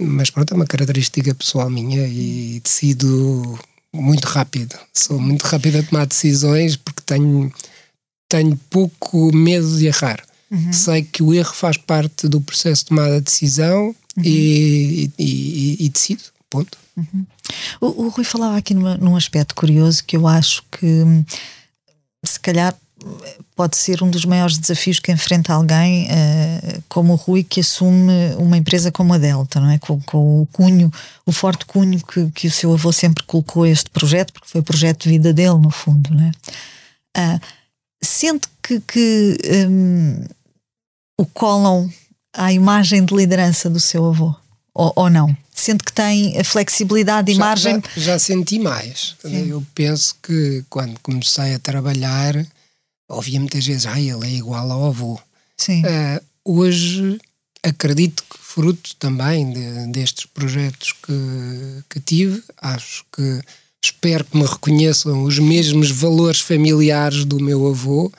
Mas 0.00 0.30
pronto, 0.30 0.52
é 0.52 0.56
uma 0.56 0.66
característica 0.66 1.34
pessoal 1.34 1.70
minha 1.70 2.06
e 2.06 2.60
decido 2.62 3.58
muito 3.94 4.24
rápido. 4.26 4.76
Sou 4.92 5.20
muito 5.20 5.42
rápido 5.42 5.78
a 5.78 5.82
tomar 5.82 6.06
decisões 6.06 6.76
porque 6.76 7.02
tenho, 7.04 7.52
tenho 8.28 8.58
pouco 8.68 9.34
medo 9.34 9.76
de 9.76 9.86
errar. 9.86 10.22
Uhum. 10.50 10.72
Sei 10.72 11.02
que 11.02 11.22
o 11.22 11.32
erro 11.32 11.54
faz 11.54 11.76
parte 11.76 12.28
do 12.28 12.40
processo 12.40 12.82
de 12.82 12.88
tomada 12.88 13.14
de 13.14 13.24
decisão 13.24 13.94
uhum. 14.16 14.22
e, 14.24 15.10
e, 15.18 15.24
e, 15.24 15.86
e, 15.86 15.88
decido. 15.88 16.22
Ponto. 16.50 16.76
Uhum. 16.96 17.26
O, 17.80 18.04
o, 18.04 18.08
Rui 18.10 18.24
falava 18.24 18.58
aqui 18.58 18.74
numa, 18.74 18.98
num 18.98 19.16
aspecto 19.16 19.54
curioso 19.54 20.04
que 20.04 20.16
eu 20.18 20.26
acho 20.26 20.62
que 20.70 21.24
se 22.22 22.38
calhar 22.38 22.76
pode 23.54 23.76
ser 23.76 24.02
um 24.02 24.10
dos 24.10 24.24
maiores 24.24 24.58
desafios 24.58 24.98
que 24.98 25.12
enfrenta 25.12 25.52
alguém 25.52 26.06
uh, 26.06 26.82
como 26.88 27.12
o 27.12 27.16
Rui 27.16 27.44
que 27.44 27.60
assume 27.60 28.34
uma 28.38 28.56
empresa 28.56 28.90
como 28.90 29.12
a 29.14 29.18
Delta, 29.18 29.60
não 29.60 29.70
é? 29.70 29.78
Com, 29.78 30.00
com, 30.02 30.42
o 30.42 30.46
cunho, 30.46 30.92
o 31.26 31.32
forte 31.32 31.64
cunho 31.66 32.00
que, 32.04 32.30
que 32.30 32.46
o 32.46 32.50
seu 32.50 32.72
avô 32.72 32.92
sempre 32.92 33.24
colocou 33.24 33.64
a 33.64 33.68
este 33.68 33.90
projeto, 33.90 34.32
porque 34.32 34.48
foi 34.48 34.60
o 34.60 34.64
projeto 34.64 35.04
de 35.04 35.10
vida 35.10 35.32
dele, 35.32 35.58
no 35.58 35.70
fundo, 35.70 36.14
não 36.14 36.24
é? 36.24 37.36
Uh, 37.36 37.40
sente 38.02 38.48
que, 38.62 38.80
que 38.80 39.38
um, 39.68 40.24
o 41.18 41.26
colam 41.26 41.90
à 42.32 42.52
imagem 42.52 43.04
de 43.04 43.14
liderança 43.14 43.68
do 43.68 43.80
seu 43.80 44.06
avô? 44.06 44.34
Ou, 44.74 44.92
ou 44.96 45.10
não? 45.10 45.36
Sente 45.54 45.84
que 45.84 45.92
tem 45.92 46.38
a 46.38 46.44
flexibilidade 46.44 47.30
e 47.30 47.34
já, 47.34 47.40
margem? 47.40 47.82
Já, 47.94 48.02
já 48.02 48.18
senti 48.18 48.58
mais. 48.58 49.14
Sim. 49.20 49.48
Eu 49.48 49.64
penso 49.74 50.16
que 50.22 50.64
quando 50.70 50.98
comecei 51.00 51.54
a 51.54 51.58
trabalhar, 51.58 52.34
ouvia 53.08 53.38
muitas 53.38 53.66
vezes, 53.66 53.86
ah, 53.86 54.00
ele 54.00 54.26
é 54.26 54.30
igual 54.30 54.70
ao 54.70 54.86
avô. 54.86 55.20
Sim. 55.56 55.82
Uh, 55.82 56.22
hoje 56.44 57.20
acredito 57.62 58.24
que 58.28 58.38
fruto 58.38 58.96
também 58.96 59.52
de, 59.52 59.92
destes 59.92 60.26
projetos 60.26 60.92
que, 60.92 61.84
que 61.88 62.00
tive, 62.00 62.42
acho 62.60 63.04
que 63.12 63.40
espero 63.82 64.24
que 64.24 64.36
me 64.36 64.44
reconheçam 64.44 65.22
os 65.24 65.38
mesmos 65.38 65.90
valores 65.90 66.40
familiares 66.40 67.24
do 67.24 67.40
meu 67.40 67.68
avô, 67.68 68.12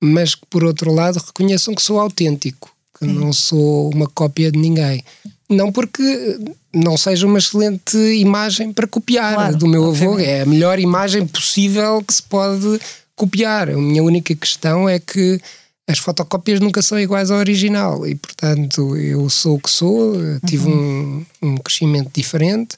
mas 0.00 0.34
que 0.34 0.46
por 0.46 0.64
outro 0.64 0.92
lado 0.92 1.18
reconheçam 1.18 1.74
que 1.74 1.82
sou 1.82 1.98
autêntico, 1.98 2.70
que 2.98 3.06
Sim. 3.06 3.12
não 3.12 3.32
sou 3.32 3.90
uma 3.92 4.06
cópia 4.06 4.50
de 4.50 4.58
ninguém. 4.58 5.04
Não 5.48 5.72
porque 5.72 6.38
não 6.74 6.96
seja 6.96 7.26
uma 7.26 7.38
excelente 7.38 7.96
imagem 7.96 8.72
para 8.72 8.86
copiar 8.86 9.34
claro, 9.34 9.56
do 9.56 9.66
meu 9.66 9.88
avô, 9.88 10.18
é 10.18 10.42
a 10.42 10.46
melhor 10.46 10.78
imagem 10.78 11.26
possível 11.26 12.02
que 12.02 12.12
se 12.12 12.22
pode 12.22 12.78
copiar. 13.18 13.68
A 13.68 13.76
minha 13.76 14.02
única 14.02 14.34
questão 14.34 14.88
é 14.88 14.98
que 14.98 15.40
as 15.88 15.98
fotocópias 15.98 16.60
nunca 16.60 16.82
são 16.82 16.98
iguais 17.00 17.30
ao 17.30 17.38
original 17.38 18.06
e, 18.06 18.14
portanto, 18.14 18.96
eu 18.96 19.28
sou 19.30 19.56
o 19.56 19.60
que 19.60 19.70
sou, 19.70 20.14
tive 20.46 20.68
uhum. 20.68 21.24
um, 21.42 21.48
um 21.48 21.56
crescimento 21.56 22.10
diferente 22.14 22.76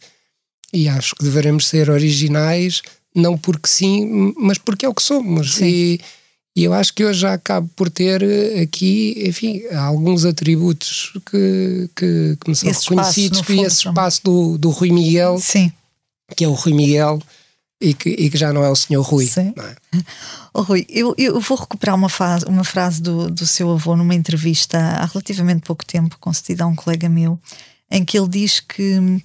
e 0.72 0.88
acho 0.88 1.16
que 1.16 1.24
devemos 1.24 1.66
ser 1.66 1.90
originais, 1.90 2.82
não 3.14 3.36
porque 3.36 3.68
sim, 3.68 4.32
mas 4.38 4.58
porque 4.58 4.86
é 4.86 4.88
o 4.88 4.94
que 4.94 5.02
somos. 5.02 5.60
E, 5.60 6.00
e 6.54 6.64
eu 6.64 6.72
acho 6.72 6.94
que 6.94 7.04
hoje 7.04 7.20
já 7.20 7.34
acabo 7.34 7.68
por 7.74 7.90
ter 7.90 8.22
eh, 8.22 8.60
aqui, 8.60 9.20
enfim, 9.26 9.62
alguns 9.74 10.24
atributos 10.24 11.12
que, 11.28 11.90
que, 11.96 12.36
que 12.40 12.48
me 12.48 12.54
são 12.54 12.70
esse 12.70 12.88
reconhecidos, 12.88 13.40
que 13.40 13.60
esse 13.60 13.88
espaço 13.88 14.22
do, 14.22 14.56
do 14.58 14.70
Rui 14.70 14.90
Miguel, 14.90 15.38
Sim. 15.40 15.72
que 16.36 16.44
é 16.44 16.48
o 16.48 16.52
Rui 16.52 16.74
Miguel, 16.74 17.20
e 17.80 17.94
que, 17.94 18.10
e 18.10 18.28
que 18.28 18.36
já 18.36 18.52
não 18.52 18.62
é 18.62 18.68
o 18.68 18.76
senhor 18.76 19.02
Rui. 19.02 19.26
Sim. 19.26 19.54
É? 19.56 19.98
Oh, 20.52 20.62
Rui, 20.62 20.84
eu, 20.88 21.14
eu 21.16 21.38
vou 21.38 21.56
recuperar 21.56 21.94
uma, 21.94 22.08
fase, 22.08 22.44
uma 22.46 22.64
frase 22.64 23.00
do, 23.00 23.30
do 23.30 23.46
seu 23.46 23.70
avô 23.70 23.94
numa 23.94 24.16
entrevista 24.16 24.76
há 24.76 25.04
relativamente 25.04 25.62
pouco 25.62 25.86
tempo, 25.86 26.18
concedida 26.18 26.64
a 26.64 26.66
um 26.66 26.74
colega 26.74 27.08
meu, 27.08 27.38
em 27.88 28.04
que 28.04 28.18
ele 28.18 28.26
diz 28.26 28.58
que 28.58 28.98
hum, 28.98 29.20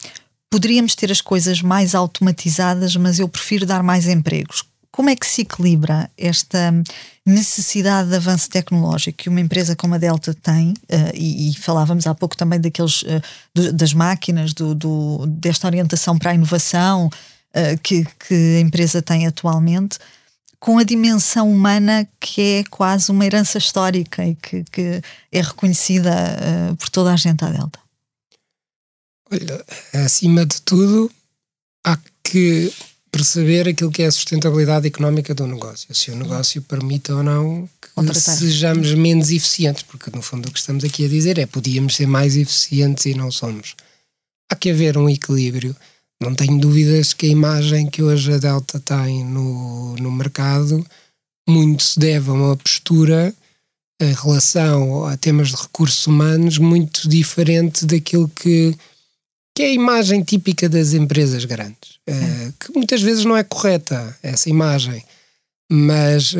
poderíamos 0.52 0.94
ter 0.94 1.12
as 1.12 1.22
coisas 1.22 1.64
mais 1.64 1.96
automatizadas, 1.96 2.96
mas 2.96 3.18
eu 3.18 3.28
prefiro 3.28 3.66
dar 3.66 3.82
mais 3.82 4.08
empregos. 4.08 4.64
Como 4.92 5.10
é 5.10 5.16
que 5.16 5.26
se 5.26 5.42
equilibra 5.42 6.12
esta 6.16 6.72
necessidade 7.26 8.10
de 8.10 8.16
avanço 8.16 8.48
tecnológico 8.48 9.18
que 9.18 9.30
uma 9.30 9.42
empresa 9.42 9.76
como 9.76 9.96
a 9.96 9.98
Delta 9.98 10.32
tem, 10.32 10.70
uh, 10.70 11.12
e, 11.16 11.50
e, 11.50 11.54
falávamos 11.56 12.06
há 12.06 12.14
pouco 12.14 12.38
também 12.38 12.62
daqueles, 12.62 13.02
uh, 13.02 13.22
do, 13.54 13.74
das 13.74 13.96
máquinas, 13.96 14.54
do, 14.54 14.76
do, 14.76 15.26
desta 15.26 15.66
orientação 15.66 16.20
para 16.20 16.32
a 16.32 16.36
inovação 16.36 17.10
uh, 17.56 17.80
que, 17.82 18.06
que 18.28 18.58
a 18.58 18.60
empresa 18.60 19.02
tem 19.02 19.26
atualmente, 19.26 19.98
com 20.60 20.78
a 20.78 20.84
dimensão 20.84 21.50
humana 21.52 22.08
que 22.20 22.42
é 22.42 22.64
quase 22.70 23.12
uma 23.12 23.26
herança 23.26 23.58
histórica 23.58 24.26
e 24.26 24.36
que, 24.36 24.64
que 24.72 25.02
é 25.32 25.42
reconhecida 25.42 26.12
por 26.80 26.90
toda 26.90 27.14
a 27.14 27.16
gente 27.16 27.46
à 27.46 27.50
Delta? 27.50 27.80
Olha, 29.32 29.64
acima 29.94 30.46
de 30.46 30.62
tudo, 30.62 31.12
há 31.86 31.98
que 32.24 32.74
perceber 33.12 33.68
aquilo 33.68 33.92
que 33.92 34.04
é 34.04 34.08
a 34.08 34.12
sustentabilidade 34.12 34.88
económica 34.88 35.34
do 35.34 35.48
negócio. 35.48 35.94
Se 35.96 36.12
o 36.12 36.16
negócio 36.16 36.62
permite 36.62 37.12
ou 37.12 37.24
não 37.24 37.70
que 37.96 38.14
sejamos 38.20 38.94
menos 38.94 39.32
eficientes, 39.32 39.84
porque 39.84 40.12
no 40.14 40.22
fundo 40.22 40.50
o 40.50 40.52
que 40.52 40.60
estamos 40.60 40.84
aqui 40.84 41.06
a 41.06 41.08
dizer 41.08 41.38
é 41.38 41.46
podíamos 41.46 41.96
ser 41.96 42.08
mais 42.08 42.36
eficientes 42.36 43.06
e 43.06 43.14
não 43.14 43.32
somos. 43.32 43.76
Há 44.52 44.56
que 44.56 44.70
haver 44.70 44.98
um 44.98 45.10
equilíbrio. 45.10 45.76
Não 46.22 46.34
tenho 46.34 46.60
dúvidas 46.60 47.14
que 47.14 47.26
a 47.26 47.30
imagem 47.30 47.90
que 47.90 48.02
hoje 48.02 48.34
a 48.34 48.38
Delta 48.38 48.80
tem 48.80 49.24
no, 49.24 49.96
no 49.96 50.12
mercado 50.12 50.86
muito 51.48 51.84
se 51.84 52.00
deve 52.00 52.30
a 52.30 52.34
uma 52.34 52.56
postura 52.56 53.34
em 54.02 54.14
relação 54.14 55.06
a 55.06 55.16
temas 55.16 55.50
de 55.50 55.56
recursos 55.56 56.06
humanos 56.08 56.58
muito 56.58 57.08
diferente 57.08 57.86
daquilo 57.86 58.30
que 58.30 58.76
que 59.58 59.64
é 59.64 59.68
a 59.68 59.74
imagem 59.74 60.22
típica 60.22 60.68
das 60.68 60.92
empresas 60.92 61.46
grandes, 61.46 61.92
uh, 62.10 62.54
que 62.60 62.74
muitas 62.76 63.02
vezes 63.02 63.24
não 63.24 63.38
é 63.38 63.42
correta, 63.42 64.14
essa 64.22 64.50
imagem, 64.50 65.02
mas 65.72 66.34
uh, 66.34 66.38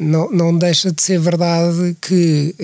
não, 0.00 0.30
não 0.30 0.56
deixa 0.56 0.90
de 0.90 1.02
ser 1.02 1.20
verdade 1.20 1.94
que 2.00 2.56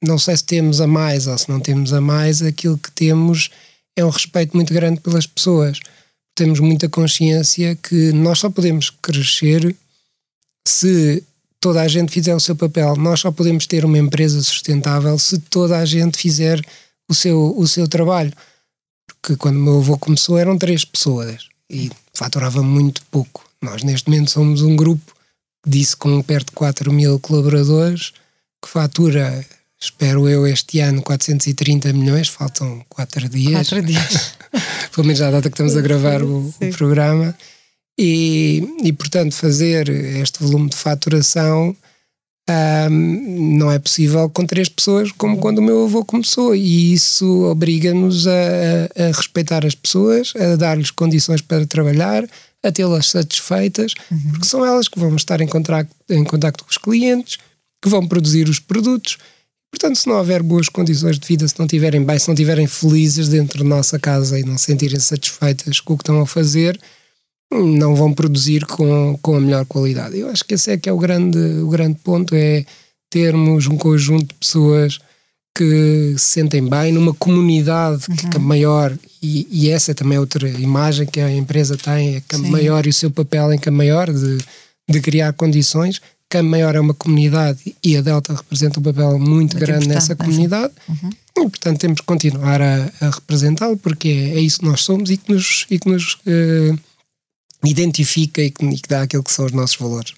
não 0.00 0.16
sei 0.18 0.36
se 0.36 0.44
temos 0.44 0.80
a 0.80 0.86
mais 0.86 1.26
ou 1.26 1.36
se 1.36 1.48
não 1.48 1.58
temos 1.58 1.92
a 1.92 2.00
mais, 2.00 2.42
aquilo 2.42 2.78
que 2.78 2.92
temos 2.92 3.50
é 3.96 4.04
um 4.04 4.10
respeito 4.10 4.56
muito 4.56 4.72
grande 4.72 5.00
pelas 5.00 5.26
pessoas. 5.26 5.80
Temos 6.34 6.60
muita 6.60 6.88
consciência 6.88 7.76
que 7.76 8.12
nós 8.12 8.38
só 8.38 8.50
podemos 8.50 8.90
crescer 8.90 9.74
se 10.66 11.22
toda 11.58 11.82
a 11.82 11.88
gente 11.88 12.12
fizer 12.12 12.34
o 12.34 12.40
seu 12.40 12.56
papel. 12.56 12.96
Nós 12.96 13.20
só 13.20 13.30
podemos 13.30 13.66
ter 13.66 13.84
uma 13.84 13.98
empresa 13.98 14.42
sustentável 14.42 15.18
se 15.18 15.38
toda 15.38 15.78
a 15.78 15.84
gente 15.84 16.16
fizer 16.16 16.60
o 17.08 17.14
seu, 17.14 17.54
o 17.56 17.66
seu 17.66 17.88
trabalho 17.88 18.32
que 19.22 19.36
quando 19.36 19.56
o 19.56 19.60
meu 19.60 19.78
avô 19.78 19.98
começou 19.98 20.38
eram 20.38 20.56
três 20.56 20.84
pessoas 20.84 21.48
e 21.68 21.90
faturava 22.14 22.62
muito 22.62 23.02
pouco. 23.10 23.44
Nós 23.62 23.82
neste 23.82 24.08
momento 24.08 24.30
somos 24.30 24.62
um 24.62 24.74
grupo, 24.74 25.14
disse 25.66 25.96
com 25.96 26.22
perto 26.22 26.48
de 26.48 26.52
4 26.52 26.92
mil 26.92 27.18
colaboradores, 27.20 28.12
que 28.62 28.68
fatura, 28.68 29.44
espero 29.80 30.28
eu, 30.28 30.46
este 30.46 30.80
ano 30.80 31.02
430 31.02 31.92
milhões, 31.92 32.28
faltam 32.28 32.84
4 32.88 33.28
dias. 33.28 33.68
4 33.68 33.82
dias. 33.82 34.34
Pelo 34.94 35.06
menos 35.06 35.20
à 35.22 35.30
data 35.30 35.48
que 35.48 35.54
estamos 35.54 35.76
a 35.76 35.80
gravar 35.80 36.22
o, 36.22 36.54
o 36.60 36.70
programa. 36.76 37.34
E, 37.98 38.62
e, 38.82 38.92
portanto, 38.92 39.34
fazer 39.34 39.88
este 39.88 40.42
volume 40.42 40.70
de 40.70 40.76
faturação 40.76 41.76
um, 42.90 43.58
não 43.58 43.70
é 43.70 43.78
possível 43.78 44.28
com 44.28 44.44
três 44.44 44.68
pessoas 44.68 45.12
como 45.12 45.38
quando 45.38 45.58
o 45.58 45.62
meu 45.62 45.84
avô 45.84 46.04
começou 46.04 46.54
e 46.54 46.92
isso 46.92 47.44
obriga-nos 47.44 48.26
a, 48.26 48.32
a, 48.96 49.06
respeitar 49.08 49.64
as 49.64 49.74
pessoas, 49.74 50.32
a 50.34 50.56
dar-lhes 50.56 50.90
condições 50.90 51.40
para 51.40 51.66
trabalhar, 51.66 52.24
a 52.62 52.72
tê-las 52.72 53.06
satisfeitas, 53.06 53.94
uhum. 54.10 54.30
porque 54.30 54.46
são 54.46 54.64
elas 54.64 54.88
que 54.88 54.98
vão 54.98 55.14
estar 55.14 55.40
em 55.40 55.46
contacto, 55.46 55.94
em 56.08 56.24
contacto 56.24 56.64
com 56.64 56.70
os 56.70 56.78
clientes, 56.78 57.38
que 57.82 57.88
vão 57.88 58.06
produzir 58.06 58.48
os 58.48 58.58
produtos. 58.58 59.16
Portanto, 59.70 59.96
se 59.96 60.08
não 60.08 60.16
houver 60.16 60.42
boas 60.42 60.68
condições 60.68 61.18
de 61.18 61.26
vida, 61.26 61.46
se 61.46 61.58
não 61.58 61.66
estiverem 61.66 62.04
bem, 62.04 62.18
se 62.18 62.28
não 62.28 62.34
estiverem 62.34 62.66
felizes 62.66 63.28
dentro 63.28 63.62
da 63.62 63.68
nossa 63.68 63.98
casa 63.98 64.38
e 64.38 64.42
não 64.42 64.58
se 64.58 64.66
sentirem 64.66 64.98
satisfeitas 64.98 65.80
com 65.80 65.94
o 65.94 65.96
que 65.96 66.02
estão 66.02 66.20
a 66.20 66.26
fazer, 66.26 66.78
não 67.52 67.94
vão 67.94 68.12
produzir 68.12 68.64
com, 68.66 69.18
com 69.22 69.36
a 69.36 69.40
melhor 69.40 69.64
qualidade. 69.66 70.18
Eu 70.18 70.28
acho 70.28 70.44
que 70.44 70.54
esse 70.54 70.70
é 70.70 70.76
que 70.76 70.88
é 70.88 70.92
o 70.92 70.98
grande, 70.98 71.38
o 71.38 71.68
grande 71.68 71.96
ponto, 72.02 72.34
é 72.34 72.64
termos 73.08 73.66
um 73.66 73.76
conjunto 73.76 74.26
de 74.26 74.34
pessoas 74.34 74.98
que 75.56 76.14
se 76.16 76.26
sentem 76.26 76.66
bem 76.68 76.92
numa 76.92 77.12
comunidade 77.12 78.04
uhum. 78.08 78.16
que 78.16 78.36
é 78.36 78.40
maior 78.40 78.96
e, 79.22 79.46
e, 79.50 79.68
essa 79.68 79.90
é 79.90 79.94
também 79.94 80.16
outra 80.16 80.48
imagem 80.48 81.06
que 81.06 81.20
a 81.20 81.30
empresa 81.30 81.76
tem, 81.76 82.16
é 82.16 82.22
que 82.26 82.36
maior 82.36 82.86
e 82.86 82.88
o 82.88 82.92
seu 82.92 83.10
papel 83.10 83.52
em 83.52 83.58
que 83.58 83.68
maior 83.68 84.10
de, 84.10 84.38
de 84.88 85.00
criar 85.00 85.32
condições 85.32 86.00
que 86.30 86.40
maior 86.42 86.76
é 86.76 86.80
uma 86.80 86.94
comunidade 86.94 87.74
e 87.82 87.96
a 87.96 88.00
Delta 88.00 88.34
representa 88.34 88.78
um 88.78 88.82
papel 88.82 89.18
muito, 89.18 89.28
muito 89.28 89.56
grande 89.58 89.88
nessa 89.88 90.14
comunidade 90.14 90.72
uhum. 90.88 91.10
E, 91.38 91.48
portanto, 91.48 91.78
temos 91.78 92.00
que 92.00 92.06
continuar 92.06 92.60
a, 92.60 92.90
a 93.00 93.10
representá-lo, 93.10 93.76
porque 93.76 94.08
é, 94.08 94.38
é, 94.38 94.40
isso 94.40 94.60
que 94.60 94.66
nós 94.66 94.82
somos 94.82 95.10
e 95.10 95.16
que 95.16 95.32
nos, 95.32 95.66
e 95.70 95.78
que 95.78 95.88
nos 95.88 96.14
uh, 96.14 96.78
identifica 97.64 98.42
e 98.42 98.50
que, 98.50 98.64
e 98.64 98.78
que, 98.78 98.88
dá 98.88 99.02
aquilo 99.02 99.22
que 99.22 99.32
são 99.32 99.46
os 99.46 99.52
nossos 99.52 99.76
valores. 99.76 100.12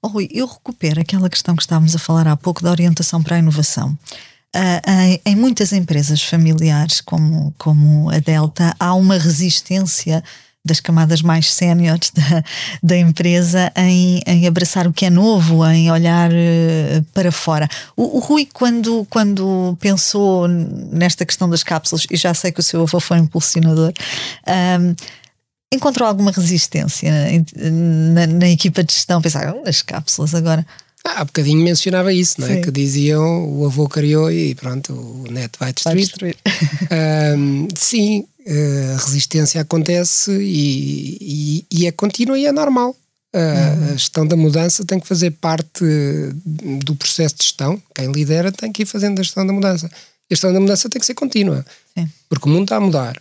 Oh, 0.00 0.08
Rui, 0.08 0.28
eu 0.30 0.46
recupero 0.46 1.00
aquela 1.00 1.28
questão 1.28 1.56
que 1.56 1.62
estávamos 1.62 1.94
a 1.96 1.98
falar 1.98 2.28
há 2.28 2.36
pouco 2.36 2.62
da 2.62 2.70
orientação 2.70 3.22
para 3.22 3.36
a 3.36 3.38
inovação. 3.38 3.98
Uh, 4.54 4.90
em, 4.90 5.20
em, 5.32 5.36
muitas 5.36 5.72
empresas 5.72 6.22
familiares, 6.22 7.00
como, 7.00 7.52
como 7.58 8.08
a 8.10 8.18
Delta, 8.18 8.74
há 8.78 8.94
uma 8.94 9.18
resistência 9.18 10.22
das 10.64 10.80
camadas 10.80 11.22
mais 11.22 11.52
séniores 11.52 12.10
da, 12.10 12.44
da 12.82 12.96
empresa 12.96 13.72
em, 13.76 14.20
em 14.26 14.46
abraçar 14.46 14.86
o 14.86 14.92
que 14.92 15.06
é 15.06 15.10
novo, 15.10 15.64
em 15.66 15.90
olhar 15.90 16.30
uh, 16.30 17.02
para 17.14 17.32
fora. 17.32 17.68
O, 17.96 18.18
o, 18.18 18.20
Rui, 18.20 18.46
quando, 18.52 19.06
quando 19.08 19.76
pensou 19.80 20.46
nesta 20.48 21.24
questão 21.24 21.48
das 21.48 21.62
cápsulas, 21.62 22.06
e 22.10 22.16
já 22.16 22.34
sei 22.34 22.52
que 22.52 22.60
o 22.60 22.62
seu 22.62 22.82
avô 22.82 23.00
foi 23.00 23.18
impulsionador, 23.18 23.92
um, 24.80 24.94
encontrou 25.72 26.08
alguma 26.08 26.30
resistência 26.30 27.12
na, 28.12 28.26
na, 28.26 28.48
equipa 28.48 28.82
de 28.82 28.92
gestão? 28.92 29.20
Pensar, 29.22 29.54
oh, 29.54 29.68
as 29.68 29.82
cápsulas 29.82 30.34
agora. 30.34 30.66
Ah, 31.08 31.20
há 31.20 31.24
bocadinho 31.24 31.62
mencionava 31.62 32.12
isso, 32.12 32.40
não 32.40 32.46
é? 32.46 32.56
Sim. 32.56 32.60
Que 32.60 32.70
diziam 32.70 33.48
o 33.50 33.64
avô 33.64 33.88
criou 33.88 34.30
e 34.30 34.54
pronto, 34.54 34.92
o 34.92 35.30
neto 35.30 35.58
vai 35.58 35.72
destruir. 35.72 35.94
Vai 35.94 36.04
destruir. 36.04 36.36
um, 37.38 37.68
sim, 37.74 38.26
eh, 38.44 38.94
a 38.94 39.02
resistência 39.02 39.60
acontece 39.60 40.30
e, 40.32 41.16
e, 41.20 41.66
e, 41.70 41.86
é 41.86 41.92
contínua 41.92 42.38
e 42.38 42.44
é 42.44 42.52
normal. 42.52 42.94
Uhum. 43.34 43.90
A 43.90 43.92
gestão 43.92 44.26
da 44.26 44.36
mudança 44.36 44.84
tem 44.84 45.00
que 45.00 45.06
fazer 45.06 45.30
parte 45.32 45.84
do 46.44 46.94
processo 46.94 47.36
de 47.36 47.44
gestão. 47.44 47.80
Quem 47.94 48.12
lidera 48.12 48.52
tem 48.52 48.70
que 48.70 48.82
ir 48.82 48.86
fazendo 48.86 49.18
a 49.18 49.22
gestão 49.22 49.46
da 49.46 49.52
mudança. 49.52 49.86
A 49.86 50.34
gestão 50.34 50.52
da 50.52 50.60
mudança 50.60 50.90
tem 50.90 51.00
que 51.00 51.06
ser 51.06 51.14
contínua, 51.14 51.64
Sim. 51.96 52.06
porque 52.28 52.48
o 52.48 52.52
mundo 52.52 52.64
está 52.64 52.76
a 52.76 52.80
mudar. 52.80 53.20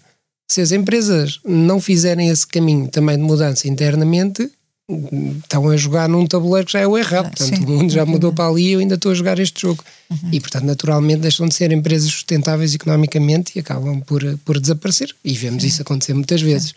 Se 0.50 0.60
as 0.60 0.72
empresas 0.72 1.40
não 1.46 1.80
fizerem 1.80 2.30
esse 2.30 2.48
caminho 2.48 2.88
também 2.90 3.18
de 3.18 3.24
mudança 3.24 3.68
internamente, 3.68 4.50
estão 4.90 5.70
a 5.70 5.76
jogar 5.76 6.08
num 6.08 6.26
tabuleiro 6.26 6.66
que 6.66 6.74
já 6.74 6.80
é 6.80 6.88
o 6.88 6.98
errado. 6.98 7.30
Portanto, 7.36 7.58
Sim. 7.58 7.64
o 7.66 7.70
mundo 7.70 7.92
já 7.92 8.06
mudou 8.06 8.32
para 8.32 8.50
ali 8.50 8.68
e 8.68 8.72
eu 8.72 8.80
ainda 8.80 8.96
estou 8.96 9.12
a 9.12 9.16
jogar 9.16 9.38
este 9.38 9.62
jogo. 9.62 9.84
Uhum. 10.10 10.30
E, 10.32 10.40
portanto, 10.40 10.64
naturalmente 10.64 11.20
deixam 11.20 11.48
de 11.48 11.54
ser 11.54 11.72
empresas 11.72 12.10
sustentáveis 12.10 12.74
economicamente 12.74 13.52
e 13.56 13.60
acabam 13.60 14.00
por, 14.02 14.22
por 14.46 14.60
desaparecer. 14.60 15.14
E 15.24 15.34
vemos 15.34 15.64
Sim. 15.64 15.70
isso 15.70 15.82
acontecer 15.82 16.14
muitas 16.14 16.42
vezes. 16.42 16.70
Sim. 16.70 16.76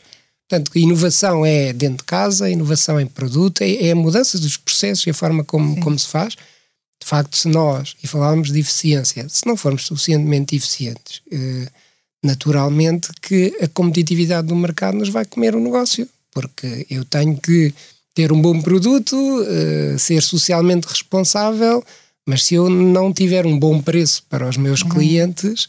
Portanto, 0.49 0.77
inovação 0.77 1.46
é 1.46 1.73
dentro 1.73 1.99
de 1.99 2.05
casa, 2.05 2.51
inovação 2.51 3.01
em 3.01 3.07
produto, 3.07 3.62
é, 3.62 3.87
é 3.87 3.92
a 3.92 3.96
mudança 3.96 4.37
dos 4.37 4.57
processos 4.57 5.07
e 5.07 5.11
a 5.11 5.14
forma 5.14 5.44
como, 5.44 5.81
como 5.81 5.96
se 5.96 6.09
faz. 6.09 6.35
De 7.01 7.09
facto, 7.09 7.37
se 7.37 7.46
nós, 7.46 7.94
e 8.03 8.09
falávamos 8.09 8.53
de 8.53 8.59
eficiência, 8.59 9.29
se 9.29 9.46
não 9.46 9.57
formos 9.57 9.87
suficientemente 9.87 10.57
eficientes, 10.57 11.23
eh, 11.33 11.68
naturalmente 12.23 13.09
que 13.23 13.57
a 13.62 13.68
competitividade 13.68 14.49
do 14.49 14.57
mercado 14.57 14.99
nos 14.99 15.09
vai 15.09 15.25
comer 15.25 15.55
o 15.55 15.61
negócio. 15.61 16.09
Porque 16.33 16.87
eu 16.90 17.05
tenho 17.05 17.37
que 17.37 17.73
ter 18.14 18.33
um 18.33 18.40
bom 18.40 18.61
produto, 18.61 19.16
uh, 19.16 19.99
ser 19.99 20.23
socialmente 20.23 20.87
responsável, 20.87 21.85
mas 22.27 22.44
se 22.44 22.55
eu 22.55 22.68
não 22.68 23.12
tiver 23.12 23.46
um 23.46 23.59
bom 23.59 23.81
preço 23.81 24.23
para 24.29 24.49
os 24.49 24.57
meus 24.57 24.83
uhum. 24.83 24.88
clientes, 24.88 25.64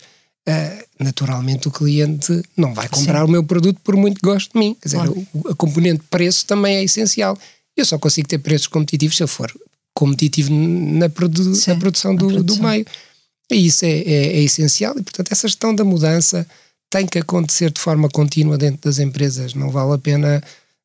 uh, 0.48 0.86
naturalmente 1.00 1.68
o 1.68 1.72
cliente 1.72 2.42
não 2.58 2.74
vai 2.74 2.88
comprar 2.88 3.20
Sim. 3.20 3.26
o 3.26 3.32
meu 3.32 3.44
produto 3.44 3.80
por 3.84 3.96
muito 3.96 4.20
que 4.20 4.28
goste 4.28 4.52
de 4.54 4.60
mim. 4.60 4.76
Quer 4.82 4.90
dizer, 4.90 5.10
o, 5.10 5.50
a 5.50 5.56
componente 5.56 6.04
preço 6.10 6.46
também 6.46 6.78
é 6.78 6.84
essencial. 6.84 7.38
Eu 7.76 7.86
só 7.86 7.98
consigo 7.98 8.28
ter 8.28 8.40
preços 8.40 8.68
competitivos 8.68 9.16
se 9.16 9.24
eu 9.24 9.28
for 9.28 9.52
competitivo 9.94 10.52
na, 10.54 11.10
produ 11.10 11.56
Sim, 11.56 11.72
na 11.72 11.78
produção, 11.78 12.16
do, 12.16 12.28
produção 12.28 12.58
do 12.58 12.68
meio. 12.68 12.86
E 13.52 13.68
isso 13.68 13.86
é, 13.86 13.90
é, 13.90 14.28
é 14.38 14.42
essencial 14.42 14.98
e, 14.98 15.04
portanto, 15.04 15.32
essa 15.32 15.48
gestão 15.48 15.76
da 15.76 15.84
mudança 15.84 16.48
tem 16.90 17.06
que 17.06 17.20
acontecer 17.20 17.72
de 17.72 17.80
forma 17.80 18.10
contínua 18.10 18.58
dentro 18.58 18.82
das 18.84 19.00
empresas. 19.00 19.54
Não 19.54 19.70
vale 19.70 19.94
a 19.94 19.98
pena 19.98 20.44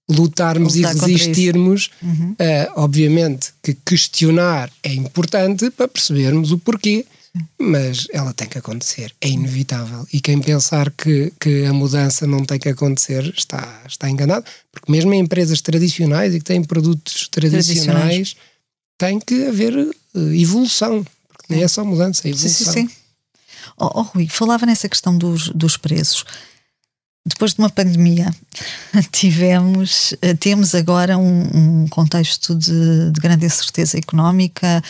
lutarmos 0.08 0.74
Lutar 0.74 0.96
e 0.96 1.00
resistirmos. 1.00 1.90
Uhum. 2.02 2.32
Uh, 2.32 2.72
obviamente 2.76 3.52
que 3.62 3.74
questionar 3.74 4.70
é 4.82 4.92
importante 4.92 5.70
para 5.70 5.88
percebermos 5.88 6.52
o 6.52 6.58
porquê, 6.58 7.04
mas 7.58 8.06
ela 8.12 8.32
tem 8.32 8.48
que 8.48 8.58
acontecer, 8.58 9.12
é 9.20 9.28
inevitável. 9.28 10.06
E 10.12 10.20
quem 10.20 10.40
pensar 10.40 10.90
que, 10.90 11.32
que 11.38 11.64
a 11.64 11.72
mudança 11.72 12.26
não 12.26 12.44
tem 12.44 12.58
que 12.58 12.68
acontecer 12.68 13.32
está, 13.36 13.82
está 13.86 14.08
enganado, 14.08 14.44
porque 14.72 14.90
mesmo 14.90 15.12
em 15.12 15.20
empresas 15.20 15.60
tradicionais 15.60 16.34
e 16.34 16.38
que 16.38 16.44
têm 16.44 16.62
produtos 16.62 17.28
tradicionais, 17.28 17.84
tradicionais. 17.84 18.36
tem 18.96 19.18
que 19.20 19.46
haver 19.46 19.76
uh, 19.76 20.34
evolução, 20.34 21.04
porque 21.28 21.52
nem 21.52 21.62
é 21.62 21.68
só 21.68 21.84
mudança, 21.84 22.26
é 22.26 22.30
evolução. 22.30 22.72
Sim, 22.72 22.88
sim, 22.88 22.88
sim. 22.88 22.94
Oh, 23.78 23.90
oh, 24.00 24.02
Rui, 24.02 24.28
falava 24.28 24.64
nessa 24.64 24.88
questão 24.88 25.18
dos, 25.18 25.50
dos 25.50 25.76
preços 25.76 26.24
depois 27.26 27.54
de 27.54 27.58
uma 27.58 27.68
pandemia, 27.68 28.32
tivemos, 29.10 30.14
eh, 30.22 30.34
temos 30.34 30.76
agora 30.76 31.18
um, 31.18 31.82
um 31.82 31.88
contexto 31.88 32.54
de, 32.54 33.10
de, 33.10 33.20
grande 33.20 33.44
incerteza 33.44 33.98
económica, 33.98 34.80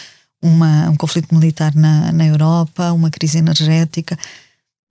uma, 0.43 0.91
um 0.91 0.97
conflito 0.97 1.35
militar 1.35 1.75
na, 1.75 2.13
na 2.13 2.27
Europa, 2.27 2.93
uma 2.93 3.11
crise 3.11 3.39
energética. 3.39 4.19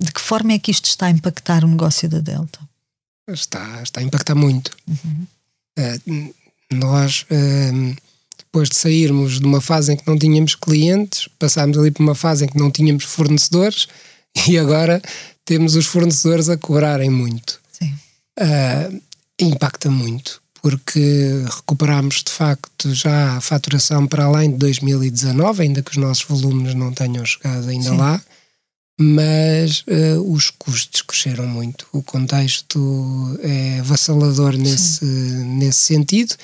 De 0.01 0.12
que 0.12 0.19
forma 0.19 0.53
é 0.53 0.60
que 0.60 0.71
isto 0.71 0.86
está 0.86 1.05
a 1.05 1.12
impactar 1.12 1.63
o 1.63 1.67
negócio 1.67 2.10
da 2.10 2.19
Delta? 2.19 2.60
Está, 3.29 3.81
está 3.84 4.01
a 4.01 4.03
impactar 4.03 4.36
muito. 4.36 4.75
Uhum. 4.88 5.27
Uh, 5.77 6.34
nós, 6.71 7.27
uh, 7.29 7.95
depois 8.39 8.69
de 8.69 8.75
sairmos 8.75 9.39
de 9.39 9.45
uma 9.45 9.62
fase 9.62 9.93
em 9.93 9.97
que 9.97 10.08
não 10.08 10.17
tínhamos 10.17 10.55
clientes, 10.55 11.29
passámos 11.38 11.77
ali 11.77 11.91
para 11.91 12.03
uma 12.03 12.15
fase 12.15 12.45
em 12.45 12.47
que 12.47 12.58
não 12.58 12.71
tínhamos 12.71 13.03
fornecedores 13.03 13.88
e 14.47 14.57
agora 14.57 15.01
temos 15.43 15.75
os 15.75 15.85
fornecedores 15.85 16.49
a 16.49 16.57
cobrarem 16.57 17.09
muito. 17.09 17.59
Sim. 17.71 17.93
Uh, 18.39 19.01
impacta 19.39 19.89
muito, 19.89 20.41
porque 20.61 21.43
recuperamos 21.45 22.23
de 22.23 22.31
facto 22.31 22.93
já 22.93 23.37
a 23.37 23.41
faturação 23.41 24.07
para 24.07 24.25
além 24.25 24.51
de 24.51 24.57
2019, 24.57 25.63
ainda 25.63 25.81
que 25.81 25.91
os 25.91 25.97
nossos 25.97 26.23
volumes 26.23 26.73
não 26.73 26.91
tenham 26.91 27.25
chegado 27.25 27.69
ainda 27.69 27.89
Sim. 27.89 27.97
lá, 27.97 28.21
mas 28.99 29.81
uh, 29.81 30.21
os 30.31 30.49
custos 30.49 31.01
cresceram 31.01 31.45
muito. 31.45 31.85
O 31.91 32.01
contexto 32.01 33.37
é 33.41 33.79
avassalador 33.79 34.57
nesse, 34.57 35.05
nesse 35.05 35.79
sentido. 35.79 36.35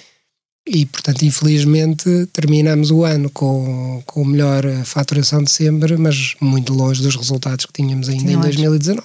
E, 0.67 0.85
portanto, 0.85 1.23
infelizmente, 1.23 2.27
terminamos 2.31 2.91
o 2.91 3.03
ano 3.03 3.29
com, 3.31 4.03
com 4.05 4.23
melhor 4.23 4.63
faturação 4.85 5.43
de 5.43 5.49
sempre, 5.49 5.97
mas 5.97 6.35
muito 6.39 6.73
longe 6.73 7.01
dos 7.01 7.15
resultados 7.15 7.65
que 7.65 7.73
tínhamos 7.73 8.07
ainda 8.07 8.31
em 8.31 8.39
2019. 8.39 9.01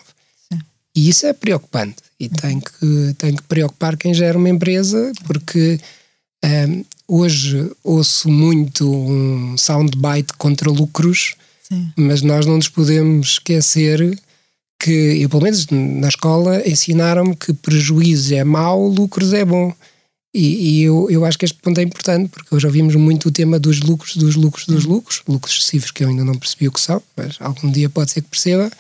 Sim. 0.53 0.59
E 0.95 1.09
isso 1.09 1.27
é 1.27 1.33
preocupante 1.33 1.97
e 2.21 2.27
uhum. 2.27 2.31
tem, 2.31 2.61
que, 2.61 3.15
tem 3.17 3.37
que 3.37 3.43
preocupar 3.45 3.97
quem 3.97 4.13
gera 4.13 4.37
uma 4.37 4.51
empresa, 4.51 5.13
porque 5.25 5.81
um, 6.45 6.85
hoje 7.09 7.71
ouço 7.83 8.29
muito 8.29 8.91
um 8.91 9.57
soundbite 9.57 10.35
contra 10.37 10.71
lucros, 10.71 11.37
Sim. 11.63 11.91
mas 11.97 12.21
nós 12.21 12.45
não 12.45 12.57
nos 12.57 12.69
podemos 12.69 13.33
esquecer 13.33 14.19
que, 14.79 15.23
eu 15.23 15.29
pelo 15.29 15.43
menos 15.43 15.67
na 15.69 16.09
escola, 16.09 16.63
ensinaram-me 16.69 17.35
que 17.35 17.53
prejuízo 17.53 18.35
é 18.35 18.45
mau, 18.45 18.87
lucros 18.89 19.33
é 19.33 19.45
bom. 19.45 19.73
E, 20.39 20.81
e, 20.81 20.83
eu, 20.83 21.09
eu 21.11 21.25
acho 21.25 21.39
que 21.39 21.47
este 21.47 21.59
ponto 21.63 21.81
é 21.81 21.83
importante, 21.83 22.29
porque 22.29 22.55
hoje 22.55 22.67
ouvimos 22.67 22.95
muito 22.95 23.31
o 23.31 23.33
tema 23.33 23.59
dos 23.59 23.81
lucros, 23.81 24.19
dos 24.19 24.37
lucros, 24.37 24.67
dos 24.67 24.85
lucros, 24.85 25.23
lucros 25.27 25.57
excessivos 25.57 25.91
que 25.91 26.05
eu 26.05 26.11
ainda 26.11 26.27
não 26.27 26.35
percebi 26.35 26.69
o 26.69 26.73
que 26.73 26.81
são, 26.81 27.03
mas 27.17 27.37
algum 27.41 27.73
dia 27.73 27.89
pode 27.89 28.11
ser 28.11 28.21
que 28.21 28.29
perceba. 28.29 28.71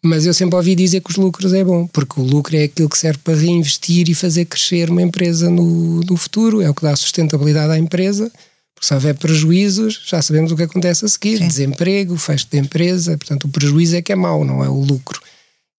Mas 0.00 0.24
eu 0.24 0.32
sempre 0.32 0.54
ouvi 0.54 0.76
dizer 0.76 1.00
que 1.00 1.10
os 1.10 1.16
lucros 1.16 1.52
é 1.52 1.64
bom, 1.64 1.88
porque 1.88 2.20
o 2.20 2.22
lucro 2.22 2.56
é 2.56 2.62
aquilo 2.62 2.88
que 2.88 2.96
serve 2.96 3.18
para 3.18 3.34
reinvestir 3.34 4.08
e 4.08 4.14
fazer 4.14 4.44
crescer 4.44 4.88
uma 4.88 5.02
empresa 5.02 5.50
no, 5.50 6.02
no 6.02 6.16
futuro, 6.16 6.62
é 6.62 6.70
o 6.70 6.74
que 6.74 6.82
dá 6.82 6.94
sustentabilidade 6.94 7.72
à 7.72 7.78
empresa. 7.78 8.30
Porque 8.72 8.86
se 8.86 8.94
houver 8.94 9.16
prejuízos, 9.16 10.00
já 10.06 10.22
sabemos 10.22 10.52
o 10.52 10.56
que 10.56 10.62
acontece 10.62 11.04
a 11.04 11.08
seguir: 11.08 11.38
Sim. 11.38 11.48
desemprego, 11.48 12.16
fecho 12.16 12.46
de 12.48 12.58
empresa. 12.58 13.18
Portanto, 13.18 13.44
o 13.44 13.48
prejuízo 13.48 13.96
é 13.96 14.02
que 14.02 14.12
é 14.12 14.14
mau, 14.14 14.44
não 14.44 14.62
é 14.62 14.68
o 14.68 14.78
lucro. 14.78 15.20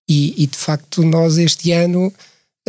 E, 0.09 0.43
e 0.43 0.47
de 0.47 0.57
facto, 0.57 1.01
nós 1.01 1.37
este 1.37 1.71
ano 1.71 2.11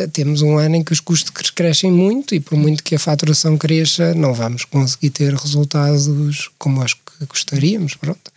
temos 0.07 0.43
um 0.43 0.57
ano 0.57 0.77
em 0.77 0.85
que 0.85 0.93
os 0.93 1.01
custos 1.01 1.51
crescem 1.51 1.91
muito 1.91 2.35
e 2.35 2.41
por 2.41 2.57
muito 2.57 2.85
que 2.85 2.95
a 2.95 2.99
faturação 2.99 3.59
cresça, 3.59 4.15
não 4.15 4.33
vamos 4.33 4.65
conseguir 4.65 5.11
ter 5.11 5.35
resultados 5.35 6.51
como 6.59 6.83
acho 6.83 6.97
que 6.97 7.27
gostaríamos, 7.27 7.95
pronto. 7.97 8.31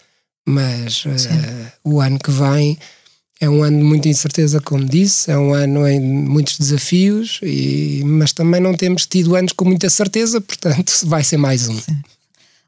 Mas 0.45 1.05
uh, 1.05 1.09
o 1.83 2.01
ano 2.01 2.17
que 2.17 2.31
vem 2.31 2.77
é 3.39 3.49
um 3.49 3.63
ano 3.63 3.79
de 3.79 3.83
muita 3.83 4.07
incerteza, 4.07 4.61
como 4.61 4.85
disse, 4.85 5.31
é 5.31 5.37
um 5.37 5.53
ano 5.53 5.87
em 5.87 5.99
muitos 5.99 6.57
desafios, 6.57 7.39
e, 7.41 8.03
mas 8.05 8.31
também 8.31 8.61
não 8.61 8.75
temos 8.75 9.07
tido 9.07 9.35
anos 9.35 9.51
com 9.51 9.65
muita 9.65 9.89
certeza, 9.89 10.39
portanto 10.39 10.93
vai 11.05 11.23
ser 11.23 11.37
mais 11.37 11.67
um. 11.67 11.79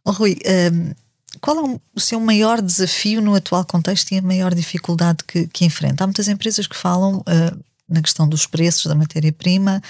Oh, 0.03 0.11
Rui, 0.11 0.37
um, 0.73 0.91
qual 1.39 1.57
é 1.57 1.79
o 1.95 1.99
seu 1.99 2.19
maior 2.19 2.61
desafio 2.61 3.21
no 3.21 3.35
atual 3.35 3.63
contexto 3.65 4.11
e 4.11 4.17
a 4.17 4.21
maior 4.21 4.53
dificuldade 4.53 5.19
que, 5.27 5.47
que 5.47 5.63
enfrenta? 5.63 6.03
Há 6.03 6.07
muitas 6.07 6.27
empresas 6.27 6.65
que 6.65 6.75
falam 6.75 7.17
uh, 7.17 7.63
na 7.87 8.01
questão 8.01 8.27
dos 8.27 8.45
preços 8.45 8.85
da 8.85 8.95
matéria-prima, 8.95 9.81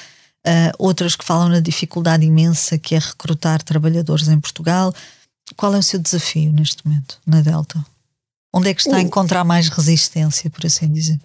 uh, 0.45 0.75
outras 0.77 1.15
que 1.15 1.25
falam 1.25 1.49
na 1.49 1.59
dificuldade 1.59 2.25
imensa 2.25 2.77
que 2.77 2.95
é 2.95 2.99
recrutar 2.99 3.61
trabalhadores 3.63 4.27
em 4.27 4.39
Portugal. 4.39 4.93
Qual 5.55 5.73
é 5.73 5.77
o 5.77 5.83
seu 5.83 5.99
desafio 5.99 6.51
neste 6.51 6.85
momento, 6.85 7.19
na 7.25 7.41
Delta? 7.41 7.83
Onde 8.53 8.69
é 8.69 8.73
que 8.73 8.81
está 8.81 8.97
a 8.97 9.01
encontrar 9.01 9.43
mais 9.43 9.67
resistência, 9.67 10.49
por 10.49 10.65
assim 10.65 10.91
dizer? 10.91 11.19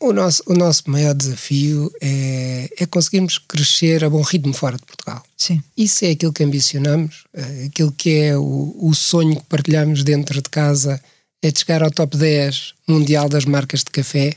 O 0.00 0.12
nosso, 0.12 0.42
o 0.46 0.54
nosso 0.54 0.90
maior 0.90 1.14
desafio 1.14 1.92
é, 2.00 2.68
é 2.78 2.86
conseguirmos 2.86 3.38
crescer 3.38 4.04
a 4.04 4.10
bom 4.10 4.22
ritmo 4.22 4.52
fora 4.52 4.76
de 4.76 4.84
Portugal. 4.84 5.22
Sim. 5.36 5.62
Isso 5.76 6.04
é 6.04 6.10
aquilo 6.10 6.32
que 6.32 6.42
ambicionamos, 6.42 7.24
eh, 7.34 7.66
aquilo 7.66 7.92
que 7.92 8.10
é 8.10 8.36
o, 8.36 8.76
o 8.80 8.94
sonho 8.94 9.36
que 9.36 9.46
partilhamos 9.46 10.02
dentro 10.02 10.40
de 10.40 10.48
casa, 10.48 11.00
é 11.42 11.50
de 11.50 11.58
chegar 11.58 11.82
ao 11.82 11.90
top 11.90 12.16
10 12.16 12.74
mundial 12.86 13.28
das 13.28 13.44
marcas 13.44 13.80
de 13.80 13.90
café. 13.90 14.34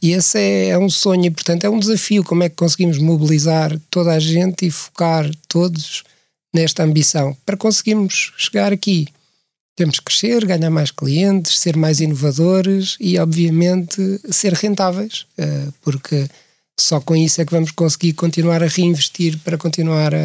E 0.00 0.12
esse 0.12 0.38
é, 0.38 0.68
é, 0.68 0.78
um 0.78 0.88
sonho 0.88 1.26
e, 1.26 1.30
portanto, 1.30 1.64
é 1.64 1.70
um 1.70 1.78
desafio. 1.78 2.22
Como 2.22 2.42
é 2.42 2.48
que 2.48 2.56
conseguimos 2.56 2.98
mobilizar 2.98 3.76
toda 3.90 4.12
a 4.12 4.20
gente 4.20 4.66
e 4.66 4.70
focar 4.70 5.28
todos 5.48 6.04
nesta 6.54 6.84
ambição 6.84 7.36
para 7.44 7.56
conseguirmos 7.56 8.32
chegar 8.36 8.72
aqui? 8.72 9.08
Temos 9.74 9.98
que 9.98 10.04
crescer, 10.04 10.44
ganhar 10.44 10.70
mais 10.70 10.90
clientes, 10.90 11.58
ser 11.58 11.76
mais 11.76 11.98
inovadores 11.98 12.96
e, 13.00 13.18
obviamente, 13.18 14.20
ser 14.30 14.52
rentáveis, 14.52 15.26
eh, 15.38 15.68
porque 15.80 16.28
só 16.78 17.00
com 17.00 17.16
isso 17.16 17.40
é 17.40 17.46
que 17.46 17.52
vamos 17.52 17.70
conseguir 17.70 18.12
continuar 18.12 18.62
a 18.62 18.66
reinvestir 18.66 19.38
para 19.38 19.56
continuar 19.56 20.14
a, 20.14 20.18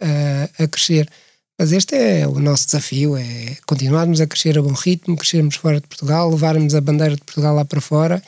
a, 0.00 0.64
a 0.64 0.68
crescer. 0.68 1.08
Mas 1.56 1.72
este 1.72 1.94
é 1.94 2.26
o 2.26 2.40
nosso 2.40 2.66
desafio: 2.66 3.16
é 3.16 3.56
continuarmos 3.66 4.20
a 4.20 4.26
crescer 4.26 4.58
a 4.58 4.62
bom 4.62 4.72
ritmo, 4.72 5.16
crescermos 5.16 5.54
fora 5.54 5.80
de 5.80 5.86
Portugal, 5.86 6.28
levarmos 6.28 6.74
a 6.74 6.80
bandeira 6.80 7.14
de 7.14 7.22
Portugal 7.22 7.54
lá 7.54 7.64
para 7.64 7.80
fora 7.80 8.22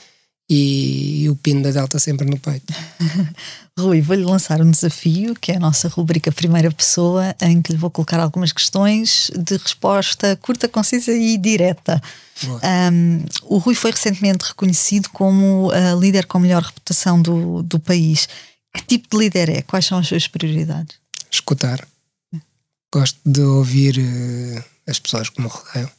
e, 0.51 1.23
e 1.23 1.31
o 1.31 1.37
pino 1.37 1.63
da 1.63 1.71
Delta 1.71 2.01
sempre 2.01 2.29
no 2.29 2.37
peito. 2.37 2.75
Rui, 3.79 4.01
vou-lhe 4.01 4.25
lançar 4.25 4.61
um 4.61 4.71
desafio, 4.71 5.35
que 5.37 5.53
é 5.53 5.57
a 5.57 5.61
nossa 5.61 5.87
rubrica 5.87 6.33
Primeira 6.33 6.73
Pessoa, 6.73 7.35
em 7.41 7.63
que 7.63 7.73
lhe 7.73 7.79
vou 7.79 7.89
colocar 7.89 8.19
algumas 8.19 8.53
questões 8.53 9.31
de 9.39 9.57
resposta 9.57 10.37
curta, 10.43 10.69
concisa 10.69 11.13
e 11.13 11.39
direta. 11.39 12.03
Um, 12.43 13.25
o 13.45 13.59
Rui 13.59 13.77
foi 13.77 13.93
recentemente 13.93 14.45
reconhecido 14.45 15.09
como 15.11 15.71
a 15.71 15.95
líder 15.95 16.27
com 16.27 16.41
melhor 16.41 16.63
reputação 16.63 17.23
do, 17.23 17.63
do 17.63 17.79
país. 17.79 18.29
Que 18.75 18.83
tipo 18.83 19.09
de 19.11 19.25
líder 19.25 19.49
é? 19.51 19.63
Quais 19.63 19.87
são 19.87 19.99
as 19.99 20.09
suas 20.09 20.27
prioridades? 20.27 20.97
Escutar. 21.31 21.87
Gosto 22.93 23.21
de 23.25 23.41
ouvir 23.41 23.99
uh, 23.99 24.65
as 24.89 24.99
pessoas 24.99 25.29
que 25.29 25.41
me 25.41 25.47
rodeiam. 25.47 25.91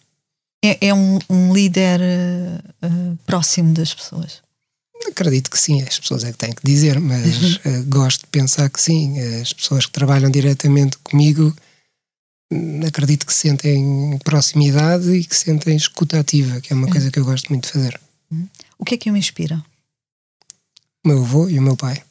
É, 0.64 0.88
é 0.88 0.94
um, 0.94 1.18
um, 1.30 1.54
líder 1.54 2.00
uh, 2.02 3.18
próximo 3.26 3.74
das 3.74 3.94
pessoas? 3.94 4.42
Acredito 5.08 5.50
que 5.50 5.60
sim, 5.60 5.82
as 5.82 5.98
pessoas 5.98 6.24
é 6.24 6.32
que 6.32 6.38
têm 6.38 6.54
que 6.54 6.64
dizer, 6.64 7.00
mas 7.00 7.56
uh, 7.56 7.84
gosto 7.88 8.22
de 8.22 8.28
pensar 8.28 8.70
que 8.70 8.80
sim. 8.80 9.20
As 9.42 9.52
pessoas 9.52 9.88
que 9.88 9.92
trabalham 9.92 10.30
diretamente 10.30 10.98
comigo 11.00 11.56
hum, 12.54 12.82
acredito 12.86 13.26
que 13.26 13.34
sentem 13.34 14.20
proximidade 14.24 15.12
e 15.12 15.24
que 15.24 15.36
sentem 15.36 15.76
escuta 15.76 16.20
ativa, 16.20 16.62
que 16.62 16.72
é 16.72 16.76
uma 16.76 16.86
uhum. 16.86 16.92
coisa 16.92 17.10
que 17.10 17.18
eu 17.18 17.26
gosto 17.26 17.50
muito 17.50 17.66
de 17.66 17.72
fazer. 17.72 18.00
Uhum. 18.30 18.48
O 18.78 18.86
que 18.86 18.94
é 18.94 18.98
que 18.98 19.10
o 19.10 19.18
inspira? 19.18 19.64
O 21.04 21.08
meu 21.08 21.24
avô 21.24 21.50
e 21.50 21.58
o 21.58 21.62
meu 21.62 21.76
pai. 21.76 22.04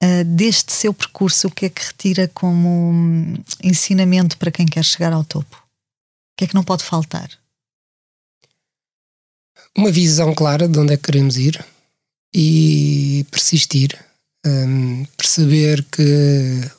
Uh, 0.00 0.24
deste 0.24 0.72
seu 0.72 0.94
percurso, 0.94 1.48
o 1.48 1.50
que 1.50 1.66
é 1.66 1.68
que 1.68 1.84
retira 1.84 2.28
como 2.28 2.68
um, 2.68 3.34
ensinamento 3.64 4.38
para 4.38 4.52
quem 4.52 4.66
quer 4.66 4.84
chegar 4.84 5.12
ao 5.12 5.24
topo? 5.24 5.65
Que 6.36 6.44
é 6.44 6.46
que 6.46 6.54
não 6.54 6.62
pode 6.62 6.84
faltar? 6.84 7.30
Uma 9.76 9.90
visão 9.90 10.34
clara 10.34 10.68
de 10.68 10.78
onde 10.78 10.94
é 10.94 10.96
que 10.96 11.04
queremos 11.04 11.36
ir 11.36 11.64
e 12.34 13.24
persistir. 13.30 13.98
Um, 14.44 15.04
perceber 15.16 15.84
que, 15.90 16.70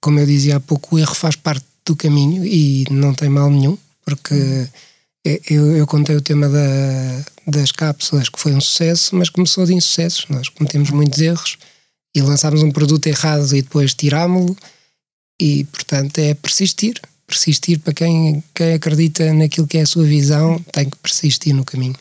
como 0.00 0.18
eu 0.18 0.26
dizia 0.26 0.56
há 0.56 0.60
pouco, 0.60 0.94
o 0.94 0.98
erro 0.98 1.14
faz 1.14 1.36
parte 1.36 1.64
do 1.86 1.96
caminho 1.96 2.44
e 2.44 2.84
não 2.90 3.14
tem 3.14 3.28
mal 3.28 3.50
nenhum, 3.50 3.78
porque 4.04 4.68
eu, 5.48 5.76
eu 5.76 5.86
contei 5.86 6.16
o 6.16 6.20
tema 6.20 6.48
da, 6.48 7.24
das 7.46 7.72
cápsulas 7.72 8.28
que 8.28 8.38
foi 8.38 8.54
um 8.54 8.60
sucesso, 8.60 9.16
mas 9.16 9.30
começou 9.30 9.64
de 9.64 9.74
insucessos. 9.74 10.26
Nós 10.28 10.48
cometemos 10.48 10.90
muitos 10.90 11.20
erros 11.20 11.56
e 12.14 12.20
lançámos 12.20 12.62
um 12.62 12.70
produto 12.70 13.06
errado 13.06 13.56
e 13.56 13.62
depois 13.62 13.94
tirámo-lo, 13.94 14.56
e 15.40 15.64
portanto 15.64 16.18
é 16.18 16.34
persistir 16.34 17.00
persistir 17.34 17.80
para 17.80 17.92
quem, 17.92 18.42
quem 18.54 18.74
acredita 18.74 19.32
naquilo 19.34 19.66
que 19.66 19.78
é 19.78 19.82
a 19.82 19.86
sua 19.86 20.04
visão, 20.04 20.58
tem 20.72 20.88
que 20.88 20.96
persistir 20.98 21.52
no 21.54 21.64
caminho. 21.64 21.96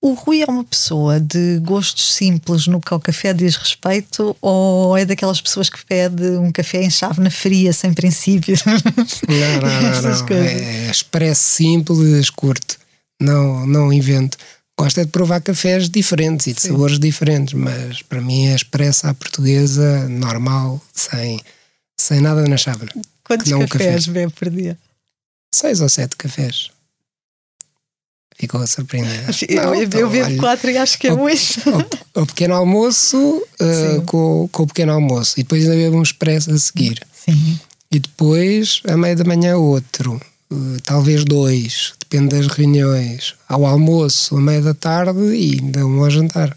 O 0.00 0.12
Rui 0.12 0.42
é 0.42 0.46
uma 0.46 0.62
pessoa 0.62 1.18
de 1.18 1.58
gostos 1.60 2.14
simples 2.14 2.66
no 2.66 2.80
que 2.80 2.92
ao 2.92 3.00
café 3.00 3.32
diz 3.32 3.56
respeito 3.56 4.36
ou 4.40 4.96
é 4.96 5.04
daquelas 5.04 5.40
pessoas 5.40 5.70
que 5.70 5.84
pede 5.84 6.22
um 6.36 6.52
café 6.52 6.82
em 6.82 6.90
chave 6.90 7.28
fria, 7.30 7.72
sem 7.72 7.92
princípio? 7.92 8.54
Não, 8.66 8.74
não, 8.74 10.02
não. 10.02 10.26
não. 10.28 10.36
É 10.36 10.90
expresso 10.90 11.42
simples, 11.42 12.30
curto. 12.30 12.78
Não, 13.20 13.66
não 13.66 13.92
invento. 13.92 14.36
Gosto 14.78 15.00
é 15.00 15.04
de 15.04 15.10
provar 15.10 15.40
cafés 15.40 15.88
diferentes 15.88 16.46
e 16.46 16.52
de 16.52 16.60
Sim. 16.60 16.68
sabores 16.68 16.98
diferentes, 16.98 17.54
mas 17.54 18.02
para 18.02 18.20
mim 18.20 18.48
é 18.48 18.54
expressa 18.54 19.08
à 19.08 19.14
portuguesa, 19.14 20.06
normal, 20.06 20.80
sem, 20.92 21.40
sem 21.98 22.20
nada 22.20 22.46
na 22.46 22.58
chávena. 22.58 22.92
Quantos 23.26 23.52
cafés 23.68 24.06
bebe 24.06 24.32
por 24.32 24.48
dia? 24.50 24.78
Seis 25.52 25.80
ou 25.80 25.88
sete 25.88 26.16
cafés. 26.16 26.70
Ficou 28.38 28.60
a 28.60 28.66
surpreender. 28.66 29.24
Eu, 29.48 29.62
não, 29.64 29.74
eu, 29.74 29.88
eu 29.90 30.10
bebo 30.10 30.36
quatro 30.36 30.70
e 30.70 30.76
acho 30.76 30.98
que 30.98 31.08
é 31.08 31.14
muito. 31.14 31.40
O, 32.14 32.22
o, 32.22 32.26
pequeno 32.26 32.54
almoço 32.54 33.18
uh, 33.18 34.02
com, 34.06 34.48
com 34.52 34.62
o 34.62 34.66
pequeno 34.66 34.92
almoço. 34.92 35.34
E 35.38 35.42
depois 35.42 35.64
ainda 35.64 35.74
bebo 35.74 35.98
um 35.98 36.02
expresso 36.02 36.50
a 36.50 36.58
seguir. 36.58 37.00
Sim. 37.12 37.58
E 37.90 37.98
depois, 37.98 38.80
à 38.86 38.96
meia 38.96 39.16
da 39.16 39.24
manhã, 39.24 39.56
outro. 39.56 40.20
Uh, 40.50 40.80
talvez 40.82 41.24
dois. 41.24 41.94
Depende 41.98 42.36
das 42.36 42.46
reuniões. 42.46 43.34
Ao 43.48 43.66
almoço, 43.66 44.36
à 44.36 44.40
meia 44.40 44.62
da 44.62 44.74
tarde 44.74 45.20
e 45.34 45.58
ainda 45.60 45.84
um 45.86 46.04
ao 46.04 46.10
jantar. 46.10 46.56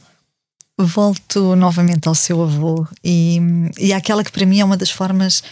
Volto 0.77 1.55
novamente 1.55 2.07
ao 2.07 2.15
seu 2.15 2.41
avô 2.41 2.87
e, 3.03 3.39
e 3.77 3.91
àquela 3.91 4.23
que 4.23 4.31
para 4.31 4.45
mim 4.45 4.59
é 4.61 4.65
uma 4.65 4.77
das 4.77 4.91
formas 4.91 5.43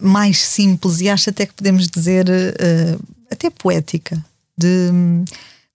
mais 0.00 0.38
simples 0.38 1.00
e 1.00 1.08
acho 1.08 1.30
até 1.30 1.46
que 1.46 1.54
podemos 1.54 1.88
dizer 1.88 2.26
uh, 2.28 3.04
até 3.30 3.50
poética 3.50 4.24
de, 4.56 4.90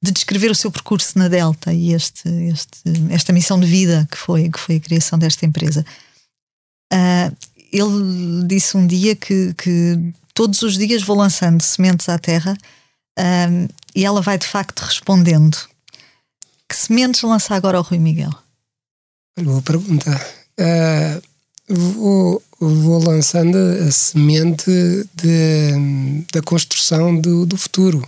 de, 0.01 0.11
descrever 0.11 0.49
o 0.49 0.55
seu 0.55 0.71
percurso 0.71 1.17
na 1.17 1.27
Delta 1.27 1.73
e 1.73 1.93
este, 1.93 2.29
este, 2.29 2.81
esta 3.09 3.33
missão 3.33 3.59
de 3.59 3.67
vida 3.67 4.07
que 4.09 4.17
foi, 4.17 4.49
que 4.49 4.59
foi 4.59 4.75
a 4.77 4.79
criação 4.79 5.19
desta 5.19 5.45
empresa. 5.45 5.85
Uh, 6.93 7.35
ele 7.71 8.47
disse 8.47 8.77
um 8.77 8.87
dia 8.87 9.15
que, 9.15 9.53
que, 9.55 10.13
todos 10.33 10.61
os 10.61 10.77
dias 10.77 11.03
vou 11.03 11.17
lançando 11.17 11.61
sementes 11.61 12.07
à 12.07 12.17
terra 12.17 12.55
e 13.95 14.05
ela 14.05 14.21
vai 14.21 14.37
de 14.37 14.45
facto 14.45 14.81
respondendo. 14.81 15.57
Que 16.69 16.75
sementes 16.75 17.23
lança 17.23 17.55
agora 17.55 17.77
ao 17.77 17.83
Rui 17.83 17.97
Miguel? 17.97 18.31
Boa 19.39 19.61
pergunta. 19.61 20.11
Uh, 20.59 21.21
vou, 21.67 22.43
vou 22.59 23.03
lançando 23.03 23.57
a 23.57 23.91
semente 23.91 24.71
de, 25.13 26.25
da 26.33 26.41
construção 26.41 27.19
do, 27.19 27.45
do 27.45 27.57
futuro. 27.57 28.07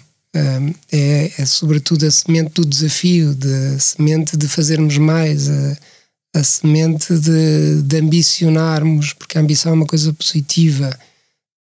É, 0.91 1.31
é, 1.37 1.45
sobretudo 1.45 2.05
a 2.05 2.11
semente 2.11 2.53
do 2.53 2.65
desafio, 2.65 3.33
de, 3.33 3.75
a 3.75 3.79
semente 3.79 4.37
de 4.37 4.47
fazermos 4.47 4.97
mais, 4.97 5.49
a, 5.49 5.77
a 6.35 6.43
semente 6.43 7.17
de, 7.17 7.81
de 7.81 7.97
ambicionarmos, 7.97 9.13
porque 9.13 9.37
a 9.37 9.41
ambição 9.41 9.71
é 9.71 9.75
uma 9.75 9.87
coisa 9.87 10.13
positiva, 10.13 10.97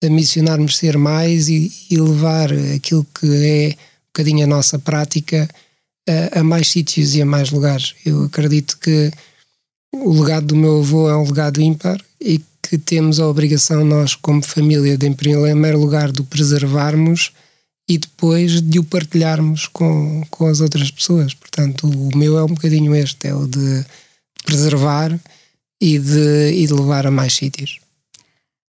de 0.03 0.09
ambicionarmos 0.09 0.77
ser 0.77 0.97
mais 0.99 1.49
e, 1.49 1.73
e 1.91 1.99
levar 1.99 2.51
aquilo 2.75 3.07
que 3.19 3.27
é 3.27 3.69
um 3.71 4.09
bocadinho 4.09 4.45
a 4.45 4.49
nossa 4.49 4.79
prática 4.79 5.49
a, 6.09 6.41
a 6.41 6.45
mais 6.45 6.69
sítios 6.69 7.15
e 7.15 7.23
a 7.23 7.27
mais 7.27 7.51
lugares. 7.51 7.95
Eu 8.05 8.25
acredito 8.25 8.79
que 8.79 9.11
o 9.93 10.21
legado 10.21 10.49
do 10.49 10.57
meu 10.57 10.81
avô 10.81 11.09
é 11.09 11.17
um 11.17 11.25
legado 11.25 11.61
ímpar 11.61 12.01
e 12.21 12.41
que 12.69 12.77
temos 12.77 13.19
a 13.19 13.27
obrigação, 13.27 13.85
nós, 13.85 14.15
como 14.15 14.43
família, 14.43 14.99
de, 14.99 15.07
em 15.07 15.13
primeiro 15.13 15.79
lugar, 15.79 16.13
de 16.13 16.21
o 16.21 16.25
preservarmos 16.25 17.33
e 17.89 17.97
depois 17.97 18.61
de 18.61 18.79
o 18.79 18.85
partilharmos 18.85 19.67
com, 19.67 20.23
com 20.31 20.47
as 20.47 20.61
outras 20.61 20.91
pessoas. 20.91 21.33
Portanto, 21.33 21.89
o 21.89 22.17
meu 22.17 22.39
é 22.39 22.45
um 22.45 22.49
bocadinho 22.49 22.95
este: 22.95 23.29
é 23.29 23.35
o 23.35 23.47
de 23.47 23.85
preservar 24.45 25.19
e 25.81 25.99
de, 25.99 26.53
e 26.53 26.67
de 26.67 26.73
levar 26.73 27.07
a 27.07 27.11
mais 27.11 27.35
sítios. 27.35 27.79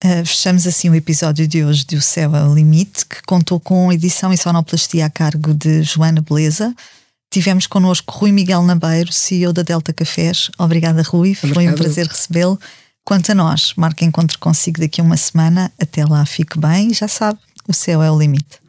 Uh, 0.04 0.26
fechamos 0.26 0.66
assim 0.66 0.90
o 0.90 0.94
episódio 0.94 1.46
de 1.46 1.64
hoje 1.64 1.84
de 1.84 1.96
O 1.96 2.02
Céu 2.02 2.34
é 2.34 2.44
o 2.44 2.54
Limite, 2.54 3.06
que 3.06 3.22
contou 3.22 3.58
com 3.60 3.92
edição 3.92 4.32
e 4.32 4.36
sonoplastia 4.36 5.06
a 5.06 5.10
cargo 5.10 5.54
de 5.54 5.82
Joana 5.82 6.20
Beleza. 6.20 6.74
Tivemos 7.32 7.66
connosco 7.66 8.12
Rui 8.12 8.30
Miguel 8.30 8.62
Nabeiro, 8.62 9.12
CEO 9.12 9.52
da 9.52 9.62
Delta 9.62 9.92
Cafés. 9.92 10.50
Obrigada, 10.58 11.02
Rui. 11.02 11.30
Obrigado. 11.30 11.54
Foi 11.54 11.68
um 11.68 11.74
prazer 11.74 12.06
recebê-lo. 12.06 12.58
Quanto 13.04 13.32
a 13.32 13.34
nós, 13.34 13.74
marque 13.76 14.04
encontro 14.04 14.38
consigo 14.38 14.80
daqui 14.80 15.00
a 15.00 15.04
uma 15.04 15.16
semana. 15.16 15.70
Até 15.80 16.04
lá, 16.04 16.24
fique 16.24 16.58
bem 16.58 16.90
e 16.90 16.94
já 16.94 17.06
sabe, 17.06 17.38
o 17.68 17.72
céu 17.72 18.02
é 18.02 18.10
o 18.10 18.18
limite. 18.18 18.64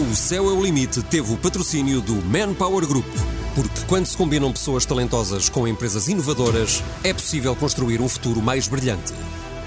O 0.00 0.14
Céu 0.14 0.48
é 0.48 0.52
o 0.52 0.62
Limite 0.62 1.02
teve 1.02 1.32
o 1.32 1.36
patrocínio 1.36 2.00
do 2.00 2.14
Manpower 2.26 2.86
Group. 2.86 3.06
Porque 3.54 3.80
quando 3.86 4.06
se 4.06 4.16
combinam 4.16 4.52
pessoas 4.52 4.84
talentosas 4.84 5.48
com 5.48 5.66
empresas 5.66 6.08
inovadoras, 6.08 6.82
é 7.02 7.12
possível 7.12 7.54
construir 7.56 8.00
um 8.00 8.08
futuro 8.08 8.42
mais 8.42 8.68
brilhante. 8.68 9.12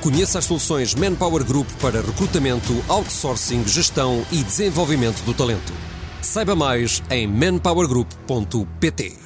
Conheça 0.02 0.40
as 0.40 0.46
soluções 0.46 0.96
Manpower 0.96 1.44
Group 1.44 1.68
para 1.82 2.02
recrutamento, 2.02 2.84
outsourcing, 2.88 3.68
gestão 3.68 4.26
e 4.32 4.44
desenvolvimento 4.44 5.24
do 5.24 5.34
talento. 5.34 5.74
Saiba 6.22 6.56
mais 6.56 7.02
em 7.10 7.28
manpowergroup.pt. 7.28 9.18